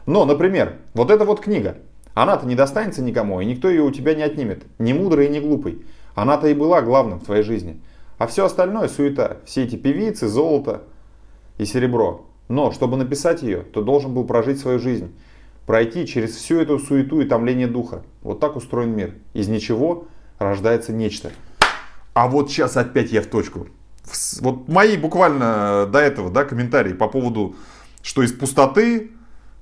Но, 0.05 0.23
например, 0.23 0.77
вот 0.93 1.11
эта 1.11 1.25
вот 1.25 1.41
книга, 1.41 1.79
она-то 2.13 2.47
не 2.47 2.55
достанется 2.55 3.01
никому, 3.01 3.41
и 3.41 3.45
никто 3.45 3.69
ее 3.69 3.81
у 3.81 3.91
тебя 3.91 4.15
не 4.15 4.23
отнимет. 4.23 4.63
Не 4.79 4.93
мудрый 4.93 5.25
и 5.25 5.29
не 5.29 5.41
глупый. 5.41 5.85
Она-то 6.15 6.47
и 6.47 6.53
была 6.53 6.81
главным 6.81 7.19
в 7.19 7.25
твоей 7.25 7.43
жизни. 7.43 7.81
А 8.17 8.27
все 8.27 8.45
остальное 8.45 8.87
суета. 8.87 9.39
Все 9.43 9.65
эти 9.65 9.75
певицы, 9.75 10.29
золото 10.29 10.83
и 11.57 11.65
серебро. 11.65 12.25
Но, 12.47 12.71
чтобы 12.71 12.97
написать 12.97 13.41
ее, 13.43 13.59
ты 13.61 13.81
должен 13.81 14.13
был 14.13 14.25
прожить 14.25 14.59
свою 14.59 14.79
жизнь. 14.79 15.13
Пройти 15.65 16.05
через 16.05 16.35
всю 16.35 16.59
эту 16.59 16.79
суету 16.79 17.21
и 17.21 17.25
томление 17.25 17.67
духа. 17.67 18.03
Вот 18.21 18.39
так 18.39 18.55
устроен 18.55 18.95
мир. 18.95 19.15
Из 19.33 19.47
ничего 19.47 20.05
рождается 20.39 20.91
нечто. 20.91 21.31
А 22.13 22.27
вот 22.27 22.49
сейчас 22.49 22.75
опять 22.77 23.11
я 23.11 23.21
в 23.21 23.27
точку. 23.27 23.67
Вот 24.41 24.67
мои 24.67 24.97
буквально 24.97 25.87
до 25.91 25.99
этого 25.99 26.29
да, 26.29 26.43
комментарии 26.43 26.93
по 26.93 27.07
поводу, 27.07 27.55
что 28.01 28.23
из 28.23 28.33
пустоты 28.33 29.11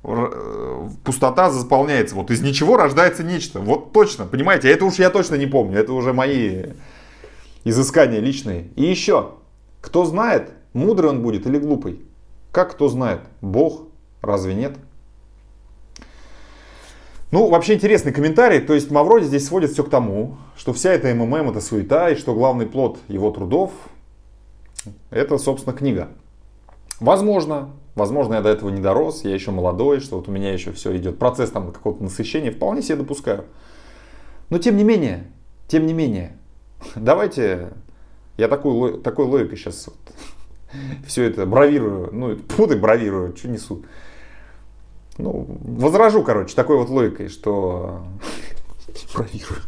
Э, 0.02 0.88
пустота 1.04 1.49
заполняется. 1.49 2.15
Вот 2.15 2.32
из 2.32 2.41
ничего 2.41 2.78
рождается 2.78 3.23
нечто. 3.23 3.60
Вот 3.60 3.91
точно, 3.91 4.25
понимаете? 4.25 4.69
Это 4.69 4.86
уж 4.86 4.95
я 4.95 5.10
точно 5.10 5.36
не 5.36 5.45
помню. 5.45 5.78
Это 5.78 5.93
уже 5.93 6.13
мои 6.13 6.63
изыскания 7.65 8.19
личные. 8.19 8.69
И 8.75 8.84
еще, 8.84 9.32
кто 9.82 10.06
знает, 10.06 10.52
мудрый 10.73 11.10
он 11.10 11.21
будет 11.21 11.45
или 11.45 11.58
глупый? 11.58 12.01
Как 12.51 12.71
кто 12.71 12.88
знает? 12.89 13.21
Бог? 13.41 13.84
Разве 14.21 14.53
нет? 14.55 14.77
Ну, 17.32 17.47
вообще 17.49 17.75
интересный 17.75 18.12
комментарий. 18.12 18.60
То 18.60 18.73
есть 18.73 18.89
Мавроди 18.89 19.25
здесь 19.25 19.45
сводит 19.47 19.71
все 19.71 19.84
к 19.84 19.89
тому, 19.89 20.38
что 20.58 20.73
вся 20.73 20.91
эта 20.91 21.13
МММ 21.13 21.51
это 21.51 21.62
суета, 21.62 22.10
и 22.10 22.15
что 22.15 22.34
главный 22.34 22.65
плод 22.65 22.97
его 23.08 23.29
трудов 23.32 23.71
это, 25.12 25.38
собственно, 25.38 25.75
книга. 25.75 26.10
Возможно, 26.99 27.71
возможно, 27.95 28.36
я 28.36 28.41
до 28.41 28.49
этого 28.49 28.69
не 28.69 28.82
дорос, 28.82 29.23
я 29.23 29.34
еще 29.34 29.51
молодой, 29.51 29.99
что 29.99 30.17
вот 30.17 30.27
у 30.27 30.32
меня 30.32 30.51
еще 30.51 30.71
все 30.71 30.95
идет, 30.97 31.19
процесс 31.19 31.51
там 31.51 31.71
какого-то 31.71 32.03
насыщения, 32.03 32.51
вполне 32.51 32.82
себе 32.82 32.97
допускаю. 32.97 33.45
Но 34.49 34.58
тем 34.58 34.77
не 34.77 34.84
менее, 34.84 35.27
тем 35.67 35.86
не 35.86 35.93
менее, 35.93 36.38
давайте, 36.95 37.73
я 38.38 38.47
такой, 38.47 39.01
такой 39.01 39.25
логикой 39.25 39.58
сейчас 39.58 39.88
вот, 39.88 39.97
все 41.08 41.23
это 41.23 41.45
бравирую, 41.45 42.10
ну, 42.12 42.36
буду 42.58 42.77
бравирую, 42.77 43.36
что 43.36 43.47
несу. 43.47 43.84
Ну, 45.17 45.45
возражу, 45.62 46.23
короче, 46.23 46.55
такой 46.55 46.77
вот 46.77 46.89
логикой, 46.89 47.27
что 47.29 48.03
бравирую. 49.13 49.62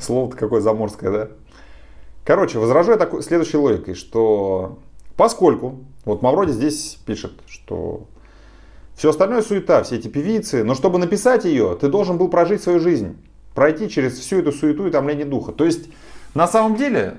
Слово-то 0.00 0.36
какое 0.36 0.60
заморское, 0.60 1.10
да? 1.10 1.28
Короче, 2.24 2.58
возражу 2.58 2.92
я 2.92 2.96
такой, 2.96 3.22
следующей 3.22 3.58
логикой, 3.58 3.94
что 3.94 4.78
Поскольку, 5.16 5.84
вот 6.04 6.22
Мавроди 6.22 6.50
здесь 6.50 6.98
пишет, 7.06 7.32
что 7.46 8.06
все 8.96 9.10
остальное 9.10 9.42
суета, 9.42 9.82
все 9.82 9.96
эти 9.96 10.08
певицы, 10.08 10.64
но 10.64 10.74
чтобы 10.74 10.98
написать 10.98 11.44
ее, 11.44 11.76
ты 11.80 11.88
должен 11.88 12.18
был 12.18 12.28
прожить 12.28 12.62
свою 12.62 12.80
жизнь, 12.80 13.16
пройти 13.54 13.88
через 13.88 14.18
всю 14.18 14.38
эту 14.38 14.50
суету 14.50 14.86
и 14.86 14.90
томление 14.90 15.24
духа. 15.24 15.52
То 15.52 15.64
есть, 15.64 15.88
на 16.34 16.48
самом 16.48 16.76
деле, 16.76 17.18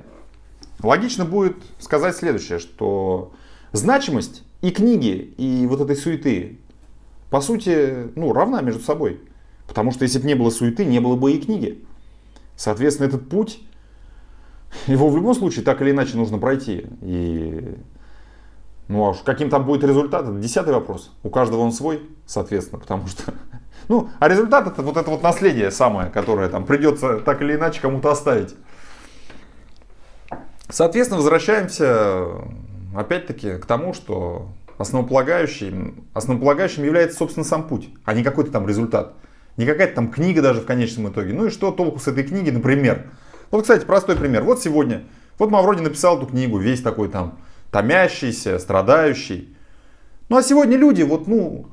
логично 0.82 1.26
будет 1.26 1.58
сказать 1.80 2.16
следующее, 2.16 2.60
что 2.60 3.34
значимость 3.72 4.44
и 4.62 4.72
книги, 4.72 5.34
и 5.38 5.66
вот 5.68 5.82
этой 5.82 5.96
суеты, 5.96 6.60
по 7.30 7.42
сути, 7.42 8.12
ну, 8.16 8.34
равна 8.34 8.62
между 8.62 8.82
собой. 8.82 9.22
Потому 9.68 9.92
что 9.92 10.04
если 10.04 10.20
бы 10.20 10.28
не 10.28 10.36
было 10.36 10.50
суеты, 10.50 10.86
не 10.86 11.00
было 11.00 11.16
бы 11.16 11.32
и 11.32 11.42
книги. 11.42 11.84
Соответственно, 12.56 13.08
этот 13.08 13.28
путь 13.30 13.60
его 14.88 15.10
в 15.10 15.16
любом 15.16 15.34
случае 15.34 15.64
так 15.64 15.82
или 15.82 15.92
иначе 15.92 16.18
нужно 16.18 16.38
пройти. 16.38 16.86
И 17.02 17.76
ну 18.88 19.04
а 19.06 19.10
уж 19.10 19.18
каким 19.18 19.50
там 19.50 19.66
будет 19.66 19.84
результат, 19.84 20.24
это 20.24 20.38
десятый 20.38 20.74
вопрос. 20.74 21.12
У 21.24 21.30
каждого 21.30 21.62
он 21.62 21.72
свой, 21.72 22.08
соответственно, 22.26 22.80
потому 22.80 23.08
что... 23.08 23.34
Ну, 23.88 24.10
а 24.20 24.28
результат 24.30 24.66
это 24.66 24.82
вот 24.82 24.98
это 24.98 25.12
вот 25.12 25.22
наследие 25.22 25.70
самое, 25.70 26.10
которое 26.10 26.50
там 26.50 26.66
придется 26.66 27.20
так 27.20 27.44
или 27.44 27.54
иначе 27.54 27.82
кому-то 27.82 28.10
оставить. 28.10 28.56
Соответственно, 30.76 31.22
возвращаемся 31.22 32.26
опять-таки 32.94 33.60
к 33.60 33.66
тому, 33.66 33.94
что 33.94 34.50
основополагающим, 34.78 36.04
основополагающим 36.14 36.84
является, 36.84 37.18
собственно, 37.18 37.46
сам 37.46 37.66
путь, 37.66 37.88
а 38.04 38.14
не 38.14 38.26
какой-то 38.26 38.52
там 38.52 38.68
результат. 38.68 39.14
Не 39.56 39.66
какая-то 39.66 39.96
там 39.96 40.12
книга 40.12 40.42
даже 40.42 40.60
в 40.60 40.66
конечном 40.66 41.08
итоге. 41.08 41.32
Ну 41.32 41.46
и 41.46 41.50
что 41.50 41.72
толку 41.72 42.00
с 42.00 42.10
этой 42.10 42.26
книги, 42.26 42.50
например? 42.50 43.06
Вот, 43.52 43.62
кстати, 43.62 43.86
простой 43.86 44.18
пример. 44.18 44.44
Вот 44.44 44.62
сегодня, 44.62 45.04
вот 45.40 45.50
Мавроди 45.50 45.82
написал 45.82 46.18
эту 46.18 46.26
книгу, 46.26 46.58
весь 46.58 46.82
такой 46.82 47.08
там 47.08 47.40
томящийся, 47.72 48.60
страдающий. 48.60 49.56
Ну 50.28 50.36
а 50.36 50.44
сегодня 50.44 50.76
люди, 50.76 51.04
вот, 51.04 51.26
ну, 51.26 51.68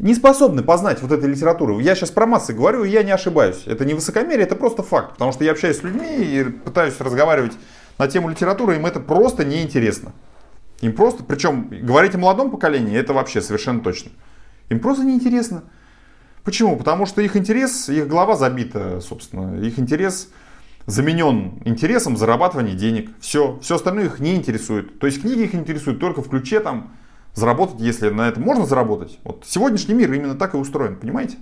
не 0.00 0.16
способны 0.16 0.64
познать 0.64 1.00
вот 1.02 1.12
этой 1.12 1.30
литературы. 1.30 1.80
Я 1.80 1.94
сейчас 1.94 2.10
про 2.10 2.26
массы 2.26 2.52
говорю, 2.52 2.82
и 2.82 2.90
я 2.90 3.04
не 3.04 3.12
ошибаюсь. 3.12 3.62
Это 3.66 3.84
не 3.84 3.94
высокомерие, 3.94 4.44
это 4.44 4.56
просто 4.56 4.82
факт. 4.82 5.12
Потому 5.12 5.30
что 5.30 5.44
я 5.44 5.52
общаюсь 5.52 5.78
с 5.78 5.84
людьми 5.84 6.16
и 6.18 6.42
пытаюсь 6.42 6.98
разговаривать 6.98 7.52
на 7.98 8.06
тему 8.06 8.28
литературы, 8.28 8.76
им 8.76 8.86
это 8.86 9.00
просто 9.00 9.44
неинтересно. 9.44 10.12
Им 10.80 10.92
просто, 10.94 11.24
причем 11.24 11.68
говорить 11.68 12.14
о 12.14 12.18
молодом 12.18 12.50
поколении, 12.50 12.96
это 12.96 13.12
вообще 13.12 13.40
совершенно 13.40 13.80
точно. 13.80 14.12
Им 14.68 14.80
просто 14.80 15.04
неинтересно. 15.04 15.64
Почему? 16.44 16.76
Потому 16.76 17.04
что 17.04 17.20
их 17.20 17.36
интерес, 17.36 17.88
их 17.88 18.06
голова 18.06 18.36
забита, 18.36 19.00
собственно. 19.00 19.60
Их 19.60 19.78
интерес 19.78 20.30
заменен 20.86 21.60
интересом 21.64 22.16
зарабатывания 22.16 22.74
денег. 22.74 23.10
Все. 23.20 23.58
Все 23.60 23.74
остальное 23.74 24.06
их 24.06 24.20
не 24.20 24.34
интересует. 24.34 24.98
То 25.00 25.06
есть 25.06 25.20
книги 25.20 25.40
их 25.42 25.54
интересуют 25.54 26.00
только 26.00 26.22
в 26.22 26.28
ключе 26.28 26.60
там 26.60 26.92
заработать, 27.34 27.80
если 27.80 28.08
на 28.08 28.28
этом 28.28 28.42
можно 28.42 28.64
заработать. 28.64 29.18
Вот 29.24 29.44
сегодняшний 29.46 29.94
мир 29.94 30.12
именно 30.12 30.34
так 30.34 30.54
и 30.54 30.56
устроен, 30.56 30.96
понимаете? 30.96 31.36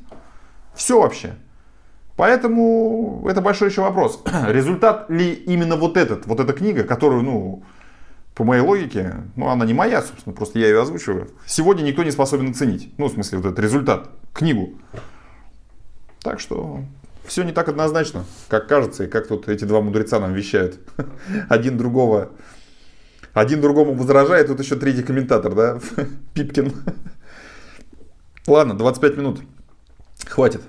Все 0.74 1.00
вообще. 1.00 1.36
Поэтому 2.16 3.26
это 3.28 3.40
большой 3.40 3.68
еще 3.68 3.82
вопрос. 3.82 4.22
Результат 4.48 5.10
ли 5.10 5.32
именно 5.32 5.76
вот 5.76 5.96
этот, 5.96 6.26
вот 6.26 6.40
эта 6.40 6.52
книга, 6.52 6.82
которую, 6.84 7.22
ну, 7.22 7.62
по 8.34 8.44
моей 8.44 8.62
логике, 8.62 9.14
ну, 9.36 9.48
она 9.48 9.64
не 9.66 9.74
моя, 9.74 10.02
собственно, 10.02 10.34
просто 10.34 10.58
я 10.58 10.66
ее 10.66 10.80
озвучиваю. 10.80 11.30
Сегодня 11.46 11.82
никто 11.82 12.02
не 12.02 12.10
способен 12.10 12.50
оценить. 12.50 12.92
Ну, 12.98 13.06
в 13.06 13.12
смысле, 13.12 13.38
вот 13.38 13.46
этот 13.46 13.58
результат, 13.58 14.10
книгу. 14.32 14.74
Так 16.22 16.40
что 16.40 16.80
все 17.26 17.42
не 17.42 17.52
так 17.52 17.68
однозначно, 17.68 18.24
как 18.48 18.66
кажется, 18.66 19.04
и 19.04 19.06
как 19.08 19.28
тут 19.28 19.48
эти 19.48 19.64
два 19.64 19.80
мудреца 19.80 20.18
нам 20.18 20.32
вещают. 20.32 20.78
Один 21.48 21.76
другого, 21.76 22.30
один 23.32 23.60
другому 23.60 23.92
возражает, 23.92 24.46
тут 24.46 24.60
еще 24.60 24.76
третий 24.76 25.02
комментатор, 25.02 25.54
да, 25.54 25.78
Пипкин. 26.34 26.72
Ладно, 28.46 28.74
25 28.74 29.16
минут. 29.18 29.40
Хватит. 30.26 30.62